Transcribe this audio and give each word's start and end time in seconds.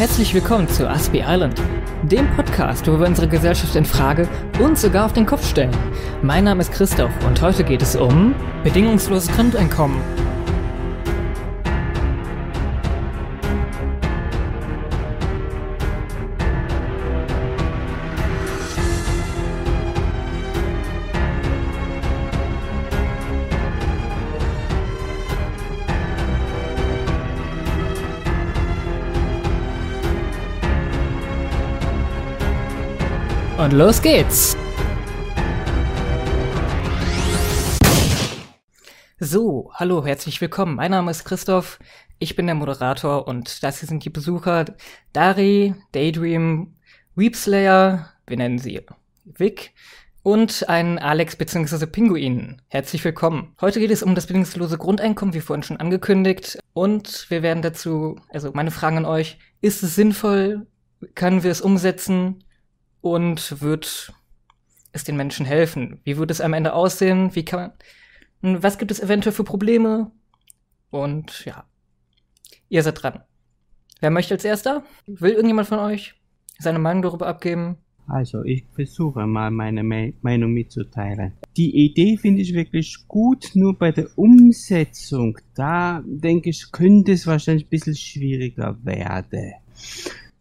herzlich 0.00 0.32
willkommen 0.32 0.66
zu 0.66 0.88
Aspie 0.88 1.22
Island, 1.26 1.60
dem 2.04 2.26
Podcast, 2.34 2.88
wo 2.88 2.98
wir 2.98 3.06
unsere 3.06 3.28
Gesellschaft 3.28 3.76
in 3.76 3.84
Frage 3.84 4.26
und 4.58 4.78
sogar 4.78 5.04
auf 5.04 5.12
den 5.12 5.26
Kopf 5.26 5.46
stellen. 5.46 5.76
Mein 6.22 6.44
Name 6.44 6.62
ist 6.62 6.72
Christoph 6.72 7.12
und 7.26 7.42
heute 7.42 7.64
geht 7.64 7.82
es 7.82 7.96
um 7.96 8.34
bedingungsloses 8.64 9.30
Grundeinkommen. 9.36 10.00
Und 33.60 33.74
los 33.74 34.00
geht's! 34.00 34.56
So, 39.18 39.70
hallo, 39.74 40.06
herzlich 40.06 40.40
willkommen. 40.40 40.76
Mein 40.76 40.92
Name 40.92 41.10
ist 41.10 41.26
Christoph, 41.26 41.78
ich 42.18 42.36
bin 42.36 42.46
der 42.46 42.54
Moderator 42.54 43.28
und 43.28 43.62
das 43.62 43.80
hier 43.80 43.86
sind 43.86 44.02
die 44.02 44.08
Besucher 44.08 44.64
Dari, 45.12 45.74
Daydream, 45.92 46.74
Weepslayer, 47.16 48.08
wir 48.26 48.36
nennen 48.38 48.58
sie 48.58 48.80
Vic 49.26 49.74
und 50.22 50.66
ein 50.70 50.98
Alex 50.98 51.36
bzw. 51.36 51.84
Pinguin. 51.84 52.62
Herzlich 52.68 53.04
willkommen. 53.04 53.54
Heute 53.60 53.78
geht 53.78 53.90
es 53.90 54.02
um 54.02 54.14
das 54.14 54.26
bedingungslose 54.26 54.78
Grundeinkommen, 54.78 55.34
wie 55.34 55.42
vorhin 55.42 55.64
schon 55.64 55.76
angekündigt. 55.76 56.58
Und 56.72 57.26
wir 57.28 57.42
werden 57.42 57.60
dazu, 57.60 58.18
also 58.30 58.52
meine 58.54 58.70
Fragen 58.70 58.96
an 58.96 59.04
euch, 59.04 59.36
ist 59.60 59.82
es 59.82 59.96
sinnvoll? 59.96 60.66
Können 61.14 61.42
wir 61.42 61.50
es 61.50 61.60
umsetzen? 61.60 62.42
Und 63.00 63.60
wird 63.60 64.12
es 64.92 65.04
den 65.04 65.16
Menschen 65.16 65.46
helfen? 65.46 66.00
Wie 66.04 66.16
wird 66.16 66.30
es 66.30 66.40
am 66.40 66.52
Ende 66.52 66.72
aussehen? 66.72 67.34
Wie 67.34 67.44
kann 67.44 67.72
was 68.42 68.78
gibt 68.78 68.90
es 68.90 69.00
eventuell 69.00 69.34
für 69.34 69.44
Probleme? 69.44 70.10
Und 70.90 71.44
ja, 71.44 71.64
ihr 72.68 72.82
seid 72.82 73.02
dran. 73.02 73.20
Wer 74.00 74.10
möchte 74.10 74.34
als 74.34 74.44
erster? 74.44 74.82
Will 75.06 75.32
irgendjemand 75.32 75.68
von 75.68 75.78
euch 75.78 76.14
seine 76.58 76.78
Meinung 76.78 77.02
darüber 77.02 77.26
abgeben? 77.26 77.76
Also, 78.06 78.42
ich 78.42 78.64
versuche 78.72 79.26
mal 79.26 79.50
meine 79.50 79.84
Me 79.84 80.14
Meinung 80.22 80.52
mitzuteilen. 80.52 81.34
Die 81.56 81.84
Idee 81.84 82.16
finde 82.16 82.42
ich 82.42 82.54
wirklich 82.54 82.96
gut, 83.06 83.50
nur 83.54 83.78
bei 83.78 83.92
der 83.92 84.08
Umsetzung, 84.16 85.38
da 85.54 86.02
denke 86.04 86.50
ich, 86.50 86.72
könnte 86.72 87.12
es 87.12 87.26
wahrscheinlich 87.26 87.66
ein 87.66 87.70
bisschen 87.70 87.94
schwieriger 87.94 88.76
werden 88.82 89.52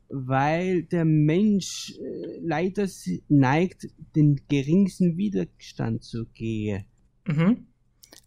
weil 0.10 0.84
der 0.84 1.06
Mensch 1.06 1.94
äh, 2.00 2.40
leider 2.42 2.88
neigt, 3.28 3.88
den 4.16 4.42
geringsten 4.48 5.18
Widerstand 5.18 6.04
zu 6.04 6.26
gehen. 6.28 6.86
Mhm. 7.26 7.68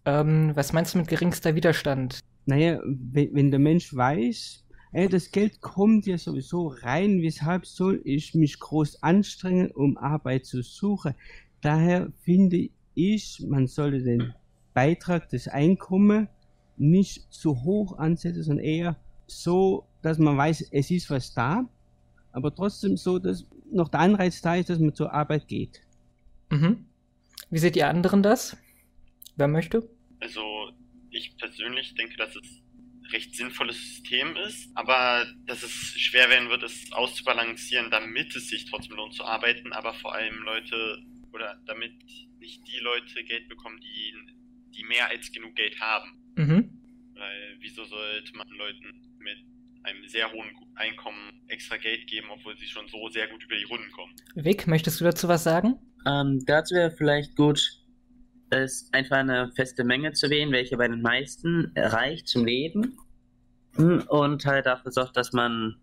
Ähm, 0.04 0.52
was 0.54 0.72
meinst 0.72 0.94
du 0.94 0.98
mit 0.98 1.08
geringster 1.08 1.54
Widerstand? 1.54 2.20
Naja, 2.46 2.80
wenn, 2.84 3.34
wenn 3.34 3.50
der 3.50 3.60
Mensch 3.60 3.94
weiß, 3.94 4.64
ey, 4.92 5.08
das 5.08 5.30
Geld 5.30 5.60
kommt 5.60 6.06
ja 6.06 6.18
sowieso 6.18 6.68
rein, 6.68 7.22
weshalb 7.22 7.66
soll 7.66 8.00
ich 8.04 8.34
mich 8.34 8.58
groß 8.58 9.02
anstrengen, 9.02 9.70
um 9.70 9.96
Arbeit 9.96 10.46
zu 10.46 10.62
suchen? 10.62 11.14
Daher 11.60 12.12
finde 12.22 12.68
ich, 12.94 13.44
man 13.48 13.66
sollte 13.66 14.02
den 14.02 14.34
Beitrag 14.74 15.28
des 15.28 15.48
Einkommens 15.48 16.28
nicht 16.76 17.32
zu 17.32 17.62
hoch 17.62 17.98
ansetzen, 17.98 18.42
sondern 18.42 18.64
eher 18.64 18.96
so, 19.26 19.86
dass 20.02 20.18
man 20.18 20.36
weiß, 20.36 20.68
es 20.70 20.90
ist 20.90 21.10
was 21.10 21.32
da, 21.32 21.68
aber 22.32 22.54
trotzdem 22.54 22.96
so, 22.96 23.18
dass 23.18 23.46
noch 23.70 23.88
der 23.88 24.00
Anreiz 24.00 24.40
da 24.42 24.56
ist, 24.56 24.70
dass 24.70 24.78
man 24.78 24.94
zur 24.94 25.12
Arbeit 25.12 25.48
geht. 25.48 25.80
Mhm. 26.50 26.86
Wie 27.50 27.58
seht 27.58 27.76
ihr 27.76 27.88
anderen 27.88 28.22
das? 28.22 28.56
Wer 29.36 29.48
möchte? 29.48 29.88
Also, 30.20 30.72
ich 31.10 31.36
persönlich 31.36 31.94
denke, 31.94 32.16
dass 32.16 32.36
es 32.36 32.42
ein 32.42 33.06
recht 33.12 33.34
sinnvolles 33.34 33.76
System 33.76 34.36
ist, 34.36 34.70
aber 34.74 35.26
dass 35.46 35.62
es 35.62 35.72
schwer 35.72 36.28
werden 36.30 36.48
wird, 36.48 36.62
es 36.62 36.92
auszubalancieren, 36.92 37.90
damit 37.90 38.34
es 38.36 38.48
sich 38.48 38.70
trotzdem 38.70 38.96
lohnt 38.96 39.14
zu 39.14 39.24
arbeiten, 39.24 39.72
aber 39.72 39.94
vor 39.94 40.14
allem 40.14 40.42
Leute 40.44 40.98
oder 41.32 41.58
damit 41.66 41.92
nicht 42.38 42.66
die 42.68 42.78
Leute 42.80 43.24
Geld 43.24 43.48
bekommen, 43.48 43.80
die, 43.80 44.14
die 44.74 44.84
mehr 44.84 45.08
als 45.08 45.32
genug 45.32 45.54
Geld 45.54 45.80
haben. 45.80 46.18
Mhm. 46.36 46.80
Weil 47.14 47.56
wieso 47.60 47.84
sollte 47.84 48.36
man 48.36 48.48
Leuten 48.48 49.11
mit 49.22 49.38
einem 49.84 50.06
sehr 50.08 50.30
hohen 50.32 50.50
Einkommen 50.74 51.42
extra 51.48 51.76
Geld 51.76 52.06
geben, 52.06 52.28
obwohl 52.30 52.56
sie 52.56 52.66
schon 52.66 52.86
so 52.88 53.08
sehr 53.08 53.28
gut 53.28 53.42
über 53.44 53.56
die 53.56 53.64
Runden 53.64 53.90
kommen. 53.92 54.14
Vic, 54.34 54.66
möchtest 54.66 55.00
du 55.00 55.04
dazu 55.04 55.28
was 55.28 55.44
sagen? 55.44 55.78
Ähm, 56.06 56.44
dazu 56.46 56.74
wäre 56.74 56.90
vielleicht 56.90 57.36
gut, 57.36 57.82
es 58.50 58.88
einfach 58.92 59.16
eine 59.16 59.50
feste 59.52 59.84
Menge 59.84 60.12
zu 60.12 60.30
wählen, 60.30 60.52
welche 60.52 60.76
bei 60.76 60.88
den 60.88 61.02
meisten 61.02 61.72
reicht 61.76 62.28
zum 62.28 62.44
Leben. 62.44 62.96
Hm, 63.76 64.02
und 64.08 64.44
halt 64.44 64.66
dafür 64.66 64.92
sorgt, 64.92 65.16
dass 65.16 65.32
man 65.32 65.76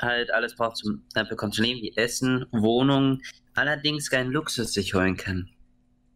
halt 0.00 0.30
alles 0.30 0.54
braucht 0.54 0.76
zum, 0.76 1.02
dafür 1.14 1.36
kommt 1.36 1.54
zum 1.54 1.64
Leben, 1.64 1.80
wie 1.80 1.96
Essen, 1.96 2.46
Wohnung, 2.52 3.22
allerdings 3.54 4.10
keinen 4.10 4.30
Luxus 4.30 4.74
sich 4.74 4.94
holen 4.94 5.16
kann. 5.16 5.48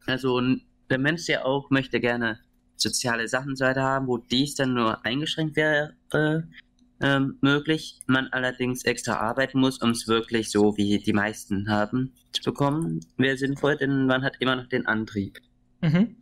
Also 0.07 0.41
der 0.91 0.99
Mensch 0.99 1.27
ja 1.29 1.45
auch 1.45 1.71
möchte 1.71 2.01
gerne 2.01 2.39
soziale 2.83 3.29
Sachen 3.29 3.57
so 3.57 3.65
weiter 3.65 3.83
haben, 3.83 4.07
wo 4.07 4.19
dies 4.19 4.55
dann 4.55 4.75
nur 4.75 5.05
eingeschränkt 5.05 5.57
wäre, 5.57 5.95
ähm, 7.03 7.39
möglich, 7.41 8.01
man 8.07 8.29
allerdings 8.29 8.85
extra 8.85 9.15
arbeiten 9.15 9.59
muss, 9.59 9.79
um 9.79 9.91
es 9.91 10.07
wirklich 10.07 10.51
so 10.51 10.77
wie 10.77 10.99
die 10.99 11.13
meisten 11.13 11.69
haben 11.71 12.13
zu 12.33 12.43
bekommen, 12.43 13.01
wäre 13.17 13.37
sinnvoll, 13.37 13.77
denn 13.77 14.07
man 14.07 14.23
hat 14.23 14.37
immer 14.41 14.57
noch 14.57 14.67
den 14.67 14.87
Antrieb. 14.87 15.39
Mhm. 15.81 16.17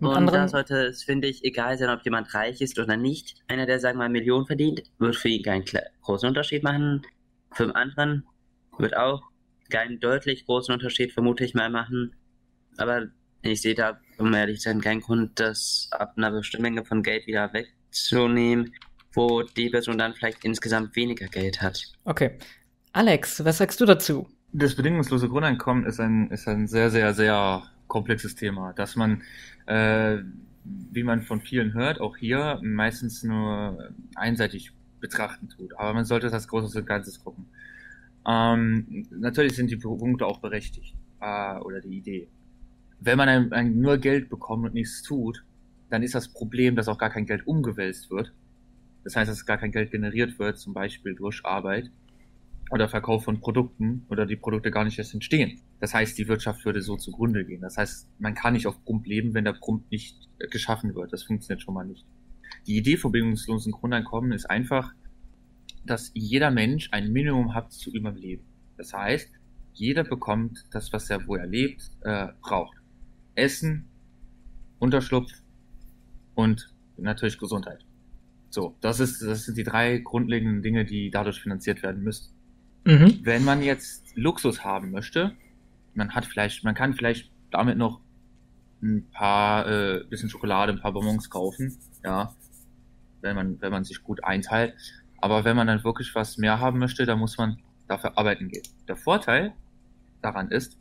Und 0.00 0.14
anderen... 0.14 0.42
da 0.42 0.48
sollte 0.48 0.86
es, 0.86 1.04
finde 1.04 1.28
ich, 1.28 1.44
egal 1.44 1.78
sein, 1.78 1.90
ob 1.90 2.04
jemand 2.04 2.34
reich 2.34 2.60
ist 2.60 2.78
oder 2.78 2.96
nicht. 2.96 3.36
Einer, 3.48 3.66
der, 3.66 3.80
sagen 3.80 3.98
wir 3.98 4.04
mal, 4.04 4.10
Millionen 4.10 4.46
verdient, 4.46 4.82
wird 4.98 5.16
für 5.16 5.28
ihn 5.28 5.42
keinen 5.42 5.64
großen 6.02 6.28
Unterschied 6.28 6.62
machen. 6.62 7.02
Für 7.52 7.66
den 7.66 7.74
anderen 7.74 8.24
wird 8.78 8.96
auch 8.96 9.22
keinen 9.70 9.98
deutlich 10.00 10.44
großen 10.44 10.74
Unterschied, 10.74 11.12
vermute 11.12 11.44
ich 11.44 11.54
mal, 11.54 11.70
machen. 11.70 12.14
Aber 12.76 13.06
ich 13.40 13.62
sehe 13.62 13.74
da, 13.74 13.98
um 14.18 14.32
ehrlich 14.34 14.60
zu 14.60 14.68
sein, 14.68 14.80
keinen 14.80 15.00
Grund, 15.00 15.38
das 15.40 15.88
ab 15.92 16.14
einer 16.16 16.30
bestimmten 16.30 16.62
Menge 16.62 16.84
von 16.84 17.02
Geld 17.02 17.26
wieder 17.26 17.52
wegzunehmen 17.52 18.72
wo 19.16 19.42
die 19.42 19.70
Person 19.70 19.98
dann 19.98 20.14
vielleicht 20.14 20.44
insgesamt 20.44 20.94
weniger 20.94 21.26
Geld 21.26 21.62
hat. 21.62 21.82
Okay. 22.04 22.32
Alex, 22.92 23.44
was 23.44 23.58
sagst 23.58 23.80
du 23.80 23.86
dazu? 23.86 24.28
Das 24.52 24.76
bedingungslose 24.76 25.28
Grundeinkommen 25.28 25.84
ist 25.84 25.98
ein, 25.98 26.30
ist 26.30 26.46
ein 26.46 26.66
sehr, 26.66 26.90
sehr, 26.90 27.14
sehr 27.14 27.64
komplexes 27.88 28.36
Thema, 28.36 28.72
dass 28.74 28.96
man, 28.96 29.22
äh, 29.66 30.18
wie 30.64 31.02
man 31.02 31.22
von 31.22 31.40
vielen 31.40 31.74
hört, 31.74 32.00
auch 32.00 32.16
hier 32.16 32.60
meistens 32.62 33.22
nur 33.22 33.90
einseitig 34.14 34.72
betrachten 35.00 35.48
tut. 35.48 35.78
Aber 35.78 35.94
man 35.94 36.04
sollte 36.04 36.30
das 36.30 36.48
Große 36.48 36.78
und 36.78 36.86
Ganzes 36.86 37.22
gucken. 37.22 37.46
Ähm, 38.26 39.06
natürlich 39.10 39.56
sind 39.56 39.70
die 39.70 39.76
Punkte 39.76 40.26
auch 40.26 40.40
berechtigt, 40.40 40.94
äh, 41.20 41.58
oder 41.58 41.80
die 41.80 41.98
Idee. 41.98 42.28
Wenn 43.00 43.18
man 43.18 43.28
ein, 43.28 43.52
ein 43.52 43.80
nur 43.80 43.98
Geld 43.98 44.28
bekommt 44.28 44.64
und 44.64 44.74
nichts 44.74 45.02
tut, 45.02 45.44
dann 45.90 46.02
ist 46.02 46.14
das 46.14 46.28
Problem, 46.28 46.76
dass 46.76 46.88
auch 46.88 46.98
gar 46.98 47.10
kein 47.10 47.26
Geld 47.26 47.46
umgewälzt 47.46 48.10
wird 48.10 48.32
das 49.06 49.14
heißt, 49.14 49.30
dass 49.30 49.46
gar 49.46 49.56
kein 49.56 49.70
Geld 49.70 49.92
generiert 49.92 50.36
wird, 50.40 50.58
zum 50.58 50.74
Beispiel 50.74 51.14
durch 51.14 51.44
Arbeit 51.44 51.92
oder 52.72 52.88
Verkauf 52.88 53.22
von 53.22 53.38
Produkten 53.38 54.04
oder 54.08 54.26
die 54.26 54.34
Produkte 54.34 54.72
gar 54.72 54.82
nicht 54.82 54.98
erst 54.98 55.14
entstehen. 55.14 55.60
Das 55.78 55.94
heißt, 55.94 56.18
die 56.18 56.26
Wirtschaft 56.26 56.64
würde 56.64 56.82
so 56.82 56.96
zugrunde 56.96 57.44
gehen. 57.44 57.60
Das 57.60 57.76
heißt, 57.76 58.08
man 58.18 58.34
kann 58.34 58.54
nicht 58.54 58.66
auf 58.66 58.84
Prump 58.84 59.06
leben, 59.06 59.32
wenn 59.32 59.44
der 59.44 59.52
Prump 59.52 59.88
nicht 59.92 60.28
äh, 60.40 60.48
geschaffen 60.48 60.96
wird. 60.96 61.12
Das 61.12 61.22
funktioniert 61.22 61.62
schon 61.62 61.74
mal 61.74 61.86
nicht. 61.86 62.04
Die 62.66 62.76
Idee 62.76 62.96
von 62.96 63.12
bedingungslosen 63.12 63.70
Grundeinkommen 63.70 64.32
ist 64.32 64.50
einfach, 64.50 64.92
dass 65.84 66.10
jeder 66.14 66.50
Mensch 66.50 66.88
ein 66.90 67.12
Minimum 67.12 67.54
hat 67.54 67.72
zu 67.72 67.92
überleben. 67.92 68.42
Das 68.76 68.92
heißt, 68.92 69.30
jeder 69.72 70.02
bekommt 70.02 70.64
das, 70.72 70.92
was 70.92 71.08
er, 71.10 71.28
wo 71.28 71.36
er 71.36 71.46
lebt, 71.46 71.92
äh, 72.00 72.26
braucht. 72.40 72.76
Essen, 73.36 73.88
Unterschlupf 74.78 75.32
und 76.34 76.74
natürlich 76.96 77.38
Gesundheit. 77.38 77.84
So, 78.50 78.76
das 78.80 79.00
ist, 79.00 79.22
das 79.22 79.44
sind 79.44 79.56
die 79.56 79.64
drei 79.64 79.98
grundlegenden 79.98 80.62
Dinge, 80.62 80.84
die 80.84 81.10
dadurch 81.10 81.40
finanziert 81.40 81.82
werden 81.82 82.02
müssen. 82.02 82.32
Mhm. 82.84 83.20
Wenn 83.22 83.44
man 83.44 83.62
jetzt 83.62 84.16
Luxus 84.16 84.64
haben 84.64 84.90
möchte, 84.90 85.32
man 85.94 86.14
hat 86.14 86.26
vielleicht, 86.26 86.64
man 86.64 86.74
kann 86.74 86.94
vielleicht 86.94 87.30
damit 87.50 87.78
noch 87.78 88.00
ein 88.82 89.08
paar 89.10 89.66
äh, 89.66 90.04
bisschen 90.08 90.28
Schokolade, 90.28 90.72
ein 90.72 90.80
paar 90.80 90.92
Bonbons 90.92 91.30
kaufen, 91.30 91.76
ja, 92.04 92.34
wenn 93.20 93.34
man, 93.34 93.60
wenn 93.60 93.72
man 93.72 93.84
sich 93.84 94.02
gut 94.02 94.22
einteilt. 94.24 94.74
Aber 95.18 95.44
wenn 95.44 95.56
man 95.56 95.66
dann 95.66 95.82
wirklich 95.82 96.14
was 96.14 96.36
mehr 96.38 96.60
haben 96.60 96.78
möchte, 96.78 97.06
dann 97.06 97.18
muss 97.18 97.38
man 97.38 97.58
dafür 97.88 98.16
arbeiten 98.18 98.48
gehen. 98.48 98.62
Der 98.86 98.96
Vorteil 98.96 99.54
daran 100.22 100.50
ist, 100.50 100.78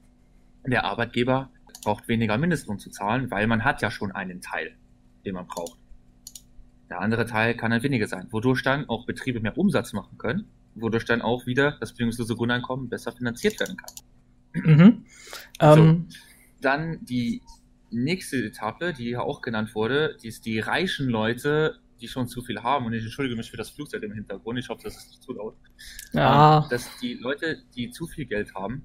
der 0.65 0.83
Arbeitgeber 0.83 1.49
braucht 1.85 2.09
weniger 2.09 2.37
Mindestlohn 2.37 2.79
zu 2.79 2.89
zahlen, 2.89 3.31
weil 3.31 3.47
man 3.47 3.63
hat 3.63 3.81
ja 3.81 3.89
schon 3.89 4.11
einen 4.11 4.41
Teil, 4.41 4.75
den 5.25 5.35
man 5.35 5.47
braucht. 5.47 5.79
Der 6.89 6.99
andere 6.99 7.25
Teil 7.25 7.55
kann 7.55 7.71
dann 7.71 7.81
weniger 7.81 8.07
sein, 8.07 8.27
wodurch 8.31 8.61
dann 8.61 8.89
auch 8.89 9.05
Betriebe 9.05 9.39
mehr 9.39 9.57
Umsatz 9.57 9.93
machen 9.93 10.17
können 10.17 10.49
wodurch 10.75 11.05
dann 11.05 11.21
auch 11.21 11.45
wieder 11.45 11.77
das 11.79 11.93
bedingungslose 11.93 12.35
Grundeinkommen 12.35 12.89
besser 12.89 13.11
finanziert 13.11 13.59
werden 13.59 13.77
kann. 13.77 13.95
Mhm. 14.53 15.05
Ähm, 15.59 16.05
So. 16.09 16.17
Dann 16.61 17.05
die 17.05 17.41
nächste 17.91 18.37
Etappe, 18.37 18.93
die 18.93 19.05
hier 19.05 19.23
auch 19.23 19.41
genannt 19.41 19.75
wurde, 19.75 20.17
die 20.21 20.27
ist 20.27 20.45
die 20.45 20.59
reichen 20.59 21.07
Leute, 21.07 21.79
die 22.01 22.07
schon 22.07 22.27
zu 22.27 22.41
viel 22.41 22.61
haben. 22.63 22.85
Und 22.85 22.93
ich 22.93 23.03
entschuldige 23.03 23.35
mich 23.35 23.51
für 23.51 23.57
das 23.57 23.69
Flugzeug 23.69 24.03
im 24.03 24.13
Hintergrund. 24.13 24.59
Ich 24.59 24.69
hoffe, 24.69 24.83
das 24.83 24.97
ist 24.97 25.09
nicht 25.09 25.23
zu 25.23 25.33
laut. 25.33 25.55
ja. 26.13 26.63
Ähm, 26.63 26.69
dass 26.69 26.89
die 26.99 27.13
Leute, 27.15 27.61
die 27.75 27.89
zu 27.91 28.07
viel 28.07 28.25
Geld 28.25 28.53
haben, 28.55 28.83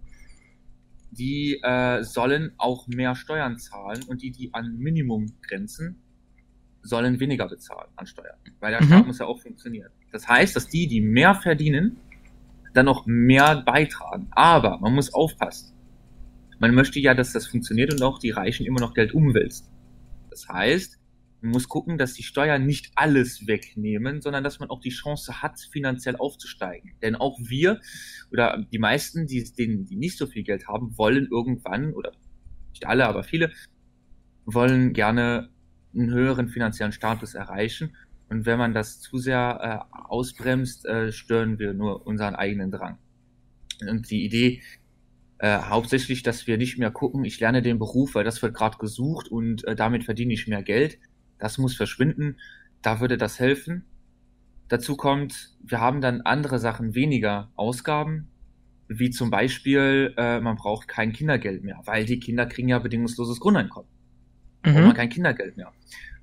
die 1.11 1.61
äh, 1.62 2.03
sollen 2.03 2.53
auch 2.57 2.87
mehr 2.87 3.15
Steuern 3.15 3.59
zahlen 3.59 4.03
und 4.09 4.23
die, 4.23 4.31
die 4.31 4.55
an 4.55 4.77
Minimum 4.79 5.27
grenzen, 5.43 6.03
sollen 6.83 7.21
weniger 7.21 7.49
bezahlen 7.49 7.89
an 7.97 8.07
Steuern. 8.07 8.37
Weil 8.61 8.73
der 8.73 8.83
Mhm. 8.83 8.87
Staat 8.87 9.07
muss 9.07 9.19
ja 9.19 9.27
auch 9.27 9.41
funktionieren. 9.41 9.91
Das 10.12 10.29
heißt, 10.29 10.55
dass 10.57 10.69
die, 10.69 10.87
die 10.87 11.01
mehr 11.01 11.35
verdienen, 11.35 11.97
dann 12.75 12.87
noch 12.87 13.07
mehr 13.07 13.62
beitragen. 13.62 14.29
Aber 14.31 14.79
man 14.79 14.95
muss 14.95 15.12
aufpassen. 15.12 15.75
Man 16.59 16.75
möchte 16.75 17.01
ja, 17.01 17.15
dass 17.15 17.33
das 17.33 17.47
funktioniert 17.47 17.93
und 17.93 18.03
auch 18.03 18.19
die 18.19 18.31
Reichen 18.31 18.67
immer 18.67 18.81
noch 18.81 18.95
Geld 18.95 19.13
umwälzen. 19.15 19.67
Das 20.31 20.47
heißt, 20.49 21.00
man 21.43 21.53
muss 21.53 21.69
gucken, 21.69 21.99
dass 21.99 22.15
die 22.15 22.23
Steuern 22.23 22.67
nicht 22.67 22.93
alles 22.95 23.47
wegnehmen, 23.47 24.21
sondern 24.21 24.45
dass 24.45 24.61
man 24.61 24.71
auch 24.71 24.81
die 24.81 24.91
Chance 24.91 25.43
hat, 25.43 25.59
finanziell 25.61 26.17
aufzusteigen. 26.17 26.93
Denn 27.03 27.17
auch 27.17 27.39
wir 27.41 27.81
oder 28.31 28.65
die 28.73 28.79
meisten, 28.79 29.27
die, 29.27 29.43
denen, 29.45 29.87
die 29.87 29.97
nicht 29.97 30.19
so 30.19 30.27
viel 30.27 30.43
Geld 30.43 30.69
haben, 30.69 30.97
wollen 30.99 31.29
irgendwann, 31.31 31.95
oder 31.95 32.13
nicht 32.71 32.87
alle, 32.87 33.07
aber 33.07 33.23
viele, 33.23 33.53
wollen 34.45 34.93
gerne 34.93 35.51
einen 35.95 36.11
höheren 36.11 36.49
finanziellen 36.49 36.93
Status 36.93 37.35
erreichen. 37.35 37.97
Und 38.29 38.47
wenn 38.47 38.59
man 38.59 38.75
das 38.75 39.01
zu 39.01 39.19
sehr 39.19 39.89
äh, 39.93 39.99
ausbremst, 40.09 40.87
äh, 40.87 41.11
stören 41.11 41.59
wir 41.59 41.75
nur 41.75 42.07
unseren 42.07 42.37
eigenen 42.37 42.71
Drang. 42.71 42.99
Und 43.89 44.11
die 44.11 44.25
Idee, 44.25 44.63
äh, 45.39 45.59
hauptsächlich, 45.59 46.23
dass 46.23 46.47
wir 46.47 46.59
nicht 46.59 46.79
mehr 46.79 46.91
gucken, 46.91 47.25
ich 47.25 47.41
lerne 47.41 47.63
den 47.63 47.79
Beruf, 47.79 48.15
weil 48.15 48.25
das 48.25 48.43
wird 48.43 48.55
gerade 48.55 48.77
gesucht 48.77 49.29
und 49.29 49.65
äh, 49.65 49.75
damit 49.75 50.05
verdiene 50.05 50.35
ich 50.35 50.47
mehr 50.47 50.63
Geld. 50.63 50.99
Das 51.41 51.59
muss 51.59 51.75
verschwinden. 51.75 52.37
Da 52.83 53.01
würde 53.01 53.19
das 53.19 53.39
helfen. 53.41 53.85
Dazu 54.69 54.97
kommt, 54.97 55.57
wir 55.63 55.81
haben 55.81 56.01
dann 56.01 56.21
andere 56.21 56.59
Sachen 56.61 56.95
weniger 56.95 57.51
Ausgaben, 57.57 58.29
wie 58.89 59.11
zum 59.11 59.31
Beispiel, 59.31 60.15
äh, 60.17 60.41
man 60.41 60.57
braucht 60.57 60.87
kein 60.89 61.13
Kindergeld 61.13 61.65
mehr, 61.65 61.81
weil 61.85 62.05
die 62.05 62.21
Kinder 62.21 62.47
kriegen 62.47 62.69
ja 62.69 62.79
bedingungsloses 62.79 63.41
Grundeinkommen. 63.41 63.89
Braucht 64.63 64.75
man 64.75 64.89
Mhm. 64.89 64.95
kein 64.95 65.09
Kindergeld 65.09 65.57
mehr. 65.57 65.73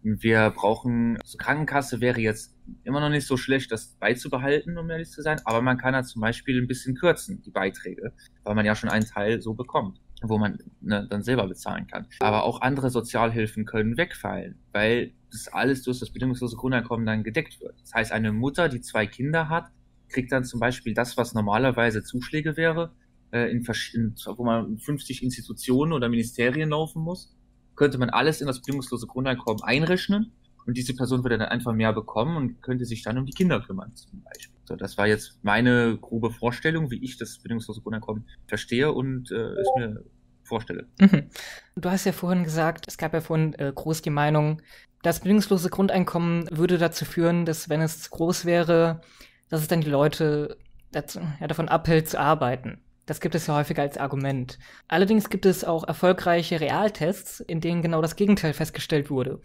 Wir 0.03 0.51
brauchen, 0.51 1.17
also 1.21 1.37
Krankenkasse 1.37 1.99
wäre 1.99 2.21
jetzt 2.21 2.55
immer 2.83 2.99
noch 2.99 3.09
nicht 3.09 3.25
so 3.25 3.35
schlecht, 3.35 3.71
das 3.71 3.95
beizubehalten, 3.99 4.77
um 4.77 4.89
ehrlich 4.89 5.09
zu 5.09 5.21
sein, 5.21 5.39
aber 5.43 5.61
man 5.61 5.77
kann 5.77 5.93
ja 5.93 6.03
zum 6.03 6.21
Beispiel 6.21 6.61
ein 6.61 6.67
bisschen 6.67 6.95
kürzen, 6.95 7.41
die 7.41 7.51
Beiträge, 7.51 8.13
weil 8.43 8.55
man 8.55 8.65
ja 8.65 8.75
schon 8.75 8.89
einen 8.89 9.05
Teil 9.05 9.41
so 9.41 9.53
bekommt, 9.53 9.99
wo 10.21 10.37
man 10.37 10.57
ne, 10.81 11.07
dann 11.09 11.21
selber 11.21 11.47
bezahlen 11.47 11.87
kann. 11.87 12.07
Aber 12.19 12.43
auch 12.43 12.61
andere 12.61 12.89
Sozialhilfen 12.89 13.65
können 13.65 13.97
wegfallen, 13.97 14.59
weil 14.71 15.13
das 15.31 15.47
alles 15.49 15.83
durch 15.83 15.99
das 15.99 16.09
bedingungslose 16.09 16.55
Grundeinkommen 16.55 17.05
dann 17.05 17.23
gedeckt 17.23 17.59
wird. 17.61 17.75
Das 17.81 17.93
heißt, 17.93 18.11
eine 18.11 18.31
Mutter, 18.31 18.69
die 18.69 18.81
zwei 18.81 19.05
Kinder 19.05 19.49
hat, 19.49 19.69
kriegt 20.09 20.31
dann 20.31 20.45
zum 20.45 20.59
Beispiel 20.59 20.93
das, 20.93 21.17
was 21.17 21.33
normalerweise 21.33 22.03
Zuschläge 22.03 22.57
wäre, 22.57 22.93
äh, 23.31 23.51
in, 23.51 23.65
in 23.93 24.15
wo 24.37 24.43
man 24.43 24.65
in 24.71 24.79
50 24.79 25.21
Institutionen 25.21 25.93
oder 25.93 26.09
Ministerien 26.09 26.69
laufen 26.69 27.01
muss, 27.01 27.35
könnte 27.75 27.97
man 27.97 28.09
alles 28.09 28.41
in 28.41 28.47
das 28.47 28.61
bedingungslose 28.61 29.05
Grundeinkommen 29.05 29.61
einrechnen 29.63 30.31
und 30.67 30.77
diese 30.77 30.93
Person 30.93 31.23
würde 31.23 31.37
dann 31.37 31.47
einfach 31.47 31.73
mehr 31.73 31.93
bekommen 31.93 32.37
und 32.37 32.61
könnte 32.61 32.85
sich 32.85 33.01
dann 33.01 33.17
um 33.17 33.25
die 33.25 33.33
Kinder 33.33 33.61
kümmern, 33.61 33.95
zum 33.95 34.21
Beispiel. 34.21 34.55
So, 34.65 34.75
das 34.75 34.97
war 34.97 35.07
jetzt 35.07 35.39
meine 35.43 35.97
grobe 35.97 36.29
Vorstellung, 36.29 36.91
wie 36.91 37.03
ich 37.03 37.17
das 37.17 37.39
bedingungslose 37.39 37.81
Grundeinkommen 37.81 38.27
verstehe 38.47 38.91
und 38.91 39.31
äh, 39.31 39.35
es 39.35 39.67
mir 39.77 40.03
vorstelle. 40.43 40.87
Mhm. 40.99 41.29
Du 41.75 41.89
hast 41.89 42.05
ja 42.05 42.11
vorhin 42.11 42.43
gesagt, 42.43 42.85
es 42.87 42.97
gab 42.97 43.13
ja 43.13 43.21
vorhin 43.21 43.53
äh, 43.53 43.71
groß 43.73 44.01
die 44.01 44.09
Meinung, 44.09 44.61
das 45.03 45.19
bedingungslose 45.19 45.69
Grundeinkommen 45.69 46.49
würde 46.51 46.77
dazu 46.77 47.05
führen, 47.05 47.45
dass 47.45 47.69
wenn 47.69 47.81
es 47.81 48.09
groß 48.09 48.45
wäre, 48.45 49.01
dass 49.49 49.61
es 49.61 49.67
dann 49.67 49.81
die 49.81 49.89
Leute 49.89 50.57
dazu, 50.91 51.19
ja, 51.39 51.47
davon 51.47 51.69
abhält 51.69 52.09
zu 52.09 52.19
arbeiten. 52.19 52.81
Das 53.05 53.21
gibt 53.21 53.35
es 53.35 53.47
ja 53.47 53.55
häufiger 53.55 53.83
als 53.83 53.97
Argument. 53.97 54.59
Allerdings 54.89 55.29
gibt 55.29 55.45
es 55.45 55.63
auch 55.63 55.87
erfolgreiche 55.87 56.59
Realtests, 56.59 57.39
in 57.39 57.61
denen 57.61 57.81
genau 57.81 58.01
das 58.01 58.17
Gegenteil 58.17 58.53
festgestellt 58.53 59.09
wurde. 59.09 59.39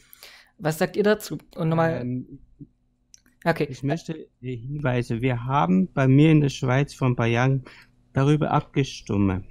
Was 0.63 0.79
sagt 0.79 0.97
ihr 0.97 1.03
dazu? 1.03 1.39
Und 1.57 1.71
nochmal, 1.71 2.01
Ähm, 2.03 2.39
okay. 3.45 3.67
ich 3.69 3.83
möchte 3.83 4.29
hinweisen, 4.41 5.21
wir 5.21 5.45
haben 5.45 5.89
bei 5.93 6.07
mir 6.07 6.31
in 6.31 6.41
der 6.41 6.51
Schweiz 6.51 6.95
vor 6.95 7.09
ein 7.09 7.17
paar 7.17 7.27
Jahren 7.27 7.65
darüber 8.13 8.53
abgestimmt, 8.53 9.45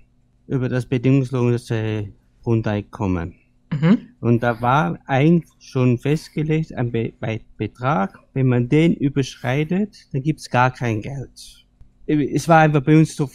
über 0.48 0.69
das 0.69 0.86
bedingungslose 0.86 2.13
Grundeinkommen. 2.44 3.36
Mhm. 3.74 3.98
Und 4.22 4.42
da 4.42 4.62
war 4.62 5.00
ein 5.06 5.44
schon 5.60 5.98
festgelegt, 5.98 6.74
ein 6.75 6.92
Be 6.94 7.12
Be 7.19 7.42
Betrag, 7.58 8.18
wenn 8.34 8.48
man 8.48 8.69
den 8.69 8.94
überschreitet, 8.94 10.08
dann 10.13 10.24
gibt's 10.24 10.50
gar 10.50 10.72
kein 10.72 11.02
Geld. 11.02 11.66
Es 12.08 12.48
war 12.48 12.60
einfach 12.62 12.84
bei 12.84 12.98
uns 12.98 13.18
so 13.18 13.30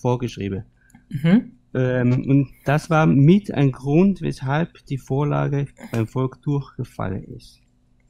vorgeschrieben. 0.00 0.64
Mhm. 1.10 1.52
Ähm, 1.74 2.24
und 2.28 2.52
das 2.64 2.88
war 2.90 3.06
mit 3.06 3.52
ein 3.52 3.72
Grund, 3.72 4.20
weshalb 4.22 4.84
die 4.86 4.98
Vorlage 4.98 5.66
beim 5.92 6.06
Volk 6.06 6.40
durchgefallen 6.42 7.24
ist. 7.24 7.60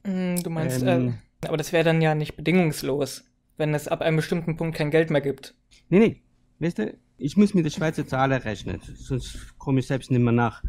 Mm, 0.05 0.35
Du 0.43 0.49
meinst, 0.49 0.83
Ähm. 0.83 1.15
äh, 1.41 1.47
aber 1.47 1.57
das 1.57 1.73
wäre 1.73 1.83
dann 1.83 2.01
ja 2.01 2.13
nicht 2.15 2.35
bedingungslos, 2.37 3.23
wenn 3.57 3.73
es 3.73 3.87
ab 3.87 4.01
einem 4.01 4.17
bestimmten 4.17 4.55
Punkt 4.55 4.77
kein 4.77 4.91
Geld 4.91 5.09
mehr 5.09 5.21
gibt. 5.21 5.55
Nee, 5.89 5.99
nee, 5.99 6.21
weißt 6.59 6.79
du, 6.79 6.97
ich 7.17 7.37
muss 7.37 7.53
mit 7.53 7.65
der 7.65 7.71
Schweizer 7.71 8.05
Zahlen 8.07 8.41
rechnen, 8.41 8.79
sonst 8.95 9.57
komme 9.57 9.79
ich 9.79 9.87
selbst 9.87 10.11
nicht 10.11 10.21
mehr 10.21 10.33
nach. 10.33 10.63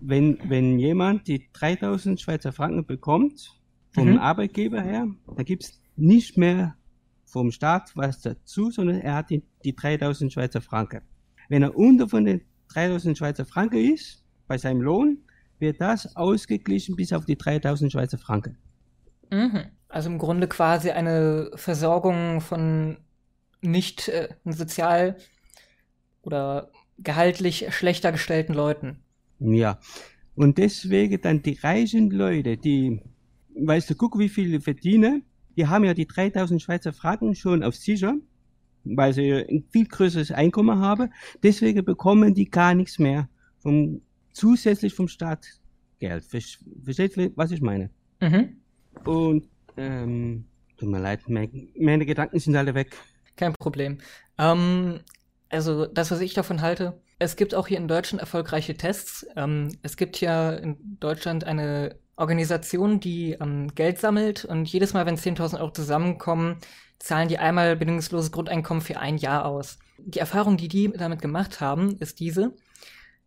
Wenn, 0.00 0.38
wenn 0.48 0.78
jemand 0.78 1.26
die 1.28 1.48
3000 1.52 2.20
Schweizer 2.20 2.52
Franken 2.52 2.86
bekommt, 2.86 3.52
vom 3.92 4.10
Mhm. 4.12 4.18
Arbeitgeber 4.18 4.82
her, 4.82 5.06
da 5.36 5.42
gibt's 5.42 5.80
nicht 5.96 6.36
mehr 6.36 6.76
vom 7.24 7.50
Staat 7.50 7.92
was 7.96 8.20
dazu, 8.20 8.70
sondern 8.70 9.00
er 9.00 9.14
hat 9.14 9.30
die, 9.30 9.42
die 9.64 9.74
3000 9.74 10.32
Schweizer 10.32 10.60
Franken. 10.60 11.00
Wenn 11.48 11.62
er 11.62 11.76
unter 11.76 12.08
von 12.08 12.24
den 12.24 12.42
3000 12.68 13.16
Schweizer 13.18 13.44
Franken 13.44 13.78
ist, 13.78 14.24
bei 14.46 14.58
seinem 14.58 14.80
Lohn, 14.80 15.18
wird 15.58 15.80
das 15.80 16.16
ausgeglichen 16.16 16.96
bis 16.96 17.12
auf 17.12 17.24
die 17.24 17.36
3000 17.36 17.92
Schweizer 17.92 18.18
Franken. 18.18 18.58
Mhm. 19.30 19.66
Also 19.88 20.10
im 20.10 20.18
Grunde 20.18 20.48
quasi 20.48 20.90
eine 20.90 21.50
Versorgung 21.54 22.40
von 22.40 22.98
nicht 23.62 24.08
äh, 24.08 24.28
sozial 24.44 25.16
oder 26.22 26.70
gehaltlich 26.98 27.66
schlechter 27.70 28.12
gestellten 28.12 28.54
Leuten. 28.54 28.98
Ja. 29.38 29.78
Und 30.34 30.58
deswegen 30.58 31.20
dann 31.20 31.42
die 31.42 31.58
reichen 31.62 32.10
Leute, 32.10 32.56
die, 32.56 33.00
weißt 33.58 33.90
du, 33.90 33.94
guck, 33.94 34.18
wie 34.18 34.28
viele 34.28 34.60
verdienen, 34.60 35.24
die 35.56 35.66
haben 35.66 35.84
ja 35.84 35.94
die 35.94 36.06
3000 36.06 36.60
Schweizer 36.60 36.92
Franken 36.92 37.34
schon 37.34 37.62
auf 37.62 37.74
sicher, 37.74 38.14
weil 38.94 39.12
sie 39.12 39.32
ein 39.32 39.64
viel 39.70 39.86
größeres 39.86 40.30
Einkommen 40.32 40.78
haben. 40.78 41.12
Deswegen 41.42 41.84
bekommen 41.84 42.34
die 42.34 42.48
gar 42.50 42.74
nichts 42.74 42.98
mehr 42.98 43.28
vom, 43.58 44.00
zusätzlich 44.32 44.94
vom 44.94 45.08
Staat 45.08 45.46
Geld. 45.98 46.24
Ver- 46.24 46.40
Versteht, 46.84 47.16
ihr, 47.16 47.32
was 47.36 47.50
ich 47.50 47.60
meine? 47.62 47.90
Mhm. 48.20 48.56
Und, 49.04 49.48
ähm, 49.76 50.44
tut 50.76 50.88
mir 50.88 51.00
leid, 51.00 51.28
meine, 51.28 51.50
meine 51.78 52.06
Gedanken 52.06 52.38
sind 52.38 52.54
alle 52.56 52.74
weg. 52.74 52.94
Kein 53.36 53.54
Problem. 53.58 53.98
Ähm, 54.38 55.00
also 55.48 55.86
das, 55.86 56.10
was 56.10 56.20
ich 56.20 56.34
davon 56.34 56.60
halte, 56.60 57.00
es 57.18 57.36
gibt 57.36 57.54
auch 57.54 57.66
hier 57.66 57.78
in 57.78 57.88
Deutschland 57.88 58.20
erfolgreiche 58.20 58.76
Tests. 58.76 59.26
Ähm, 59.36 59.72
es 59.82 59.96
gibt 59.96 60.20
ja 60.20 60.52
in 60.52 60.76
Deutschland 61.00 61.44
eine 61.44 61.96
Organisation, 62.16 63.00
die 63.00 63.32
ähm, 63.40 63.68
Geld 63.74 63.98
sammelt 63.98 64.44
und 64.44 64.68
jedes 64.68 64.92
Mal, 64.94 65.06
wenn 65.06 65.16
10.000 65.16 65.58
Euro 65.60 65.70
zusammenkommen, 65.70 66.56
zahlen 66.98 67.28
die 67.28 67.38
einmal 67.38 67.76
bedingungsloses 67.76 68.32
Grundeinkommen 68.32 68.82
für 68.82 68.98
ein 68.98 69.18
Jahr 69.18 69.44
aus. 69.44 69.78
Die 69.98 70.18
Erfahrung, 70.18 70.56
die 70.56 70.68
die 70.68 70.92
damit 70.92 71.22
gemacht 71.22 71.60
haben, 71.60 71.96
ist 71.98 72.20
diese, 72.20 72.54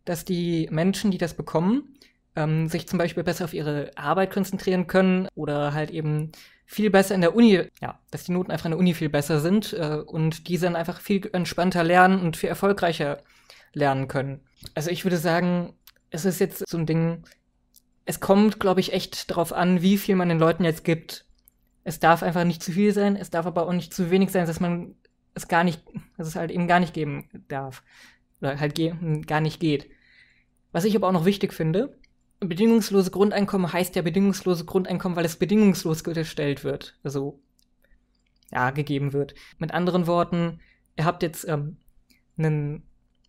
dass 0.04 0.24
die 0.24 0.68
Menschen, 0.70 1.10
die 1.10 1.18
das 1.18 1.34
bekommen, 1.34 1.94
ähm, 2.36 2.68
sich 2.68 2.86
zum 2.86 2.98
Beispiel 2.98 3.24
besser 3.24 3.44
auf 3.44 3.54
ihre 3.54 3.90
Arbeit 3.96 4.32
konzentrieren 4.32 4.86
können 4.86 5.28
oder 5.34 5.72
halt 5.72 5.90
eben 5.90 6.32
viel 6.66 6.90
besser 6.90 7.16
in 7.16 7.20
der 7.20 7.34
Uni, 7.34 7.64
ja, 7.80 7.98
dass 8.10 8.24
die 8.24 8.32
Noten 8.32 8.52
einfach 8.52 8.66
in 8.66 8.70
der 8.70 8.78
Uni 8.78 8.94
viel 8.94 9.08
besser 9.08 9.40
sind 9.40 9.72
äh, 9.72 9.96
und 10.06 10.46
diese 10.46 10.66
dann 10.66 10.76
einfach 10.76 11.00
viel 11.00 11.28
entspannter 11.32 11.82
lernen 11.82 12.20
und 12.20 12.36
viel 12.36 12.48
erfolgreicher 12.48 13.18
lernen 13.72 14.06
können. 14.06 14.40
Also 14.74 14.90
ich 14.90 15.04
würde 15.04 15.16
sagen, 15.16 15.74
es 16.10 16.24
ist 16.24 16.38
jetzt 16.38 16.68
so 16.68 16.78
ein 16.78 16.86
Ding, 16.86 17.24
es 18.04 18.20
kommt, 18.20 18.60
glaube 18.60 18.80
ich, 18.80 18.92
echt 18.92 19.30
darauf 19.30 19.52
an, 19.52 19.82
wie 19.82 19.98
viel 19.98 20.16
man 20.16 20.28
den 20.28 20.38
Leuten 20.38 20.64
jetzt 20.64 20.84
gibt. 20.84 21.24
Es 21.84 21.98
darf 21.98 22.22
einfach 22.22 22.44
nicht 22.44 22.62
zu 22.62 22.72
viel 22.72 22.92
sein, 22.92 23.16
es 23.16 23.30
darf 23.30 23.46
aber 23.46 23.66
auch 23.66 23.72
nicht 23.72 23.94
zu 23.94 24.10
wenig 24.10 24.30
sein, 24.30 24.46
dass 24.46 24.60
man 24.60 24.94
es 25.34 25.48
gar 25.48 25.64
nicht, 25.64 25.82
dass 26.16 26.26
es 26.26 26.36
halt 26.36 26.50
eben 26.50 26.66
gar 26.66 26.80
nicht 26.80 26.94
geben 26.94 27.28
darf. 27.48 27.82
Oder 28.40 28.58
halt 28.58 28.78
gar 29.26 29.40
nicht 29.40 29.60
geht. 29.60 29.90
Was 30.72 30.84
ich 30.84 30.96
aber 30.96 31.08
auch 31.08 31.12
noch 31.12 31.24
wichtig 31.24 31.52
finde, 31.52 31.98
bedingungslose 32.40 33.10
Grundeinkommen 33.10 33.72
heißt 33.72 33.96
ja 33.96 34.02
bedingungslose 34.02 34.64
Grundeinkommen, 34.64 35.16
weil 35.16 35.24
es 35.24 35.36
bedingungslos 35.36 36.04
gestellt 36.04 36.64
wird. 36.64 36.98
Also 37.02 37.40
ja, 38.50 38.70
gegeben 38.70 39.12
wird. 39.12 39.34
Mit 39.58 39.72
anderen 39.72 40.06
Worten, 40.06 40.60
ihr 40.96 41.04
habt 41.04 41.22
jetzt 41.22 41.46
ähm, 41.46 41.76
einen 42.36 42.82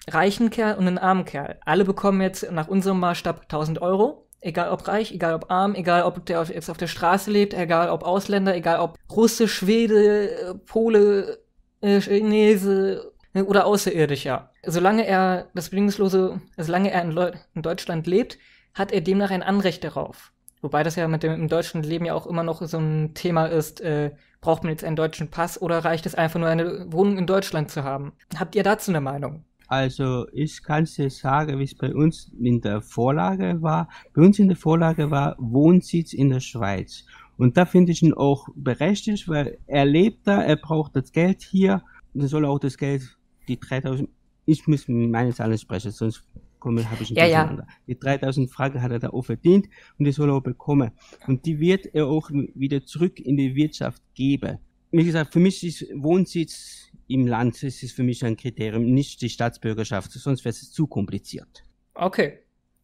reichen 0.08 0.50
Kerl 0.50 0.76
und 0.76 0.88
einen 0.88 0.98
armen 0.98 1.26
Kerl. 1.26 1.60
Alle 1.64 1.86
bekommen 1.86 2.22
jetzt 2.22 2.50
nach 2.52 2.68
unserem 2.68 3.00
Maßstab 3.00 3.42
1000 3.42 3.82
Euro. 3.82 4.28
Egal 4.42 4.72
ob 4.72 4.88
reich, 4.88 5.12
egal 5.12 5.36
ob 5.36 5.52
arm, 5.52 5.76
egal 5.76 6.04
ob 6.04 6.26
der 6.26 6.44
jetzt 6.44 6.70
auf 6.70 6.78
der 6.78 6.88
Straße 6.88 7.30
lebt, 7.30 7.54
egal 7.54 7.90
ob 7.90 8.04
Ausländer, 8.04 8.56
egal 8.56 8.80
ob 8.80 8.98
Russe, 9.12 9.48
Schwede, 9.48 10.60
Pole, 10.66 11.40
äh, 11.82 12.02
Chinese 12.02 13.14
äh, 13.34 13.42
oder 13.42 13.66
Außerirdischer. 13.66 14.50
Solange 14.66 15.06
er 15.06 15.48
das 15.54 15.70
bedingungslose, 15.70 16.42
solange 16.58 16.92
er 16.92 17.04
in, 17.04 17.18
in 17.54 17.62
Deutschland 17.62 18.08
lebt, 18.08 18.40
hat 18.74 18.92
er 18.92 19.02
demnach 19.02 19.32
ein 19.32 19.44
Anrecht 19.44 19.84
darauf. 19.84 20.32
Wobei 20.62 20.84
das 20.84 20.96
ja 20.96 21.08
mit 21.08 21.24
dem 21.24 21.34
im 21.34 21.48
deutschen 21.48 21.82
Leben 21.84 22.06
ja 22.06 22.14
auch 22.14 22.28
immer 22.28 22.44
noch 22.44 22.62
so 22.62 22.78
ein 22.78 23.14
Thema 23.14 23.48
ist, 23.48 23.82
äh, 23.82 24.12
braucht 24.42 24.64
man 24.64 24.72
jetzt 24.72 24.84
einen 24.84 24.96
deutschen 24.96 25.30
Pass 25.30 25.62
oder 25.62 25.84
reicht 25.84 26.06
es 26.06 26.16
einfach 26.16 26.40
nur 26.40 26.50
eine 26.50 26.92
Wohnung 26.92 27.18
in 27.18 27.28
Deutschland 27.28 27.72
zu 27.72 27.84
haben? 27.84 28.14
Habt 28.38 28.56
ihr 28.56 28.64
dazu 28.64 28.92
eine 28.92 29.02
Meinung? 29.02 29.44
Also 29.72 30.28
ich 30.34 30.62
kann 30.64 30.84
dir 30.84 31.10
sagen, 31.10 31.58
wie 31.58 31.64
es 31.64 31.74
bei 31.74 31.96
uns 31.96 32.30
in 32.38 32.60
der 32.60 32.82
Vorlage 32.82 33.62
war. 33.62 33.88
Bei 34.14 34.22
uns 34.22 34.38
in 34.38 34.50
der 34.50 34.58
Vorlage 34.58 35.10
war 35.10 35.38
Wohnsitz 35.40 36.12
in 36.12 36.28
der 36.28 36.42
Schweiz. 36.42 37.06
Und 37.38 37.56
da 37.56 37.66
finde 37.66 37.94
ich 37.94 38.04
ihn 38.04 38.14
auch 38.14 38.50
berechtigt, 38.54 39.30
weil 39.30 39.60
er 39.68 39.86
lebt 39.86 40.28
da, 40.28 40.42
er 40.42 40.58
braucht 40.58 40.98
das 40.98 41.14
Geld 41.14 41.42
hier. 41.42 41.82
Und 42.14 42.28
soll 42.28 42.44
auch 42.44 42.60
das 42.60 42.78
Geld, 42.78 43.18
die 43.48 43.58
3000, 43.58 44.10
ich 44.46 44.68
muss 44.68 44.90
meines 44.90 45.38
Zahlen 45.38 45.58
sprechen, 45.58 45.92
sonst 45.92 46.26
komme, 46.60 46.92
habe 46.92 47.04
ich 47.04 47.12
ein 47.12 47.16
ja, 47.16 47.26
ja. 47.26 47.66
Die 47.88 47.98
3000 47.98 48.52
Franken 48.52 48.82
hat 48.82 48.92
er 48.92 49.00
da 49.00 49.12
auch 49.12 49.24
verdient 49.24 49.70
und 49.98 50.04
die 50.04 50.12
soll 50.12 50.30
er 50.32 50.36
auch 50.36 50.44
bekommen. 50.44 50.92
Und 51.28 51.46
die 51.46 51.62
wird 51.62 51.86
er 51.94 52.08
auch 52.08 52.30
wieder 52.30 52.84
zurück 52.84 53.22
in 53.22 53.38
die 53.38 53.56
Wirtschaft 53.56 54.04
geben. 54.16 54.58
Wie 54.92 55.06
gesagt, 55.06 55.32
für 55.32 55.40
mich 55.40 55.64
ist 55.64 55.86
Wohnsitz 55.96 56.91
im 57.14 57.28
Land, 57.28 57.62
ist 57.64 57.92
für 57.92 58.04
mich 58.04 58.24
ein 58.26 58.38
Kriterium, 58.38 58.86
nicht 58.86 59.22
die 59.22 59.30
Staatsbürgerschaft, 59.30 60.12
sonst 60.12 60.46
wäre 60.46 60.52
es 60.52 60.72
zu 60.72 60.88
kompliziert. 60.88 61.64
Okay. 61.94 62.40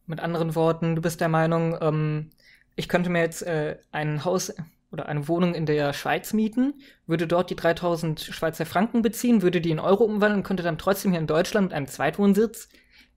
Mit 0.06 0.20
anderen 0.20 0.54
Worten, 0.54 0.96
du 0.96 1.02
bist 1.02 1.20
der 1.20 1.28
Meinung, 1.28 1.76
ähm, 1.80 2.30
ich 2.76 2.88
könnte 2.88 3.10
mir 3.10 3.20
jetzt 3.20 3.42
äh, 3.42 3.76
ein 3.90 4.24
Haus 4.24 4.54
oder 4.90 5.06
eine 5.06 5.28
Wohnung 5.28 5.54
in 5.54 5.66
der 5.66 5.92
Schweiz 5.92 6.32
mieten, 6.32 6.74
würde 7.06 7.26
dort 7.26 7.50
die 7.50 7.56
3000 7.56 8.20
Schweizer 8.20 8.64
Franken 8.64 9.02
beziehen, 9.02 9.42
würde 9.42 9.60
die 9.60 9.70
in 9.70 9.80
Euro 9.80 10.04
umwandeln 10.04 10.40
und 10.40 10.44
könnte 10.44 10.62
dann 10.62 10.78
trotzdem 10.78 11.10
hier 11.10 11.20
in 11.20 11.26
Deutschland 11.26 11.66
mit 11.66 11.74
einem 11.74 11.86
Zweitwohnsitz 11.86 12.68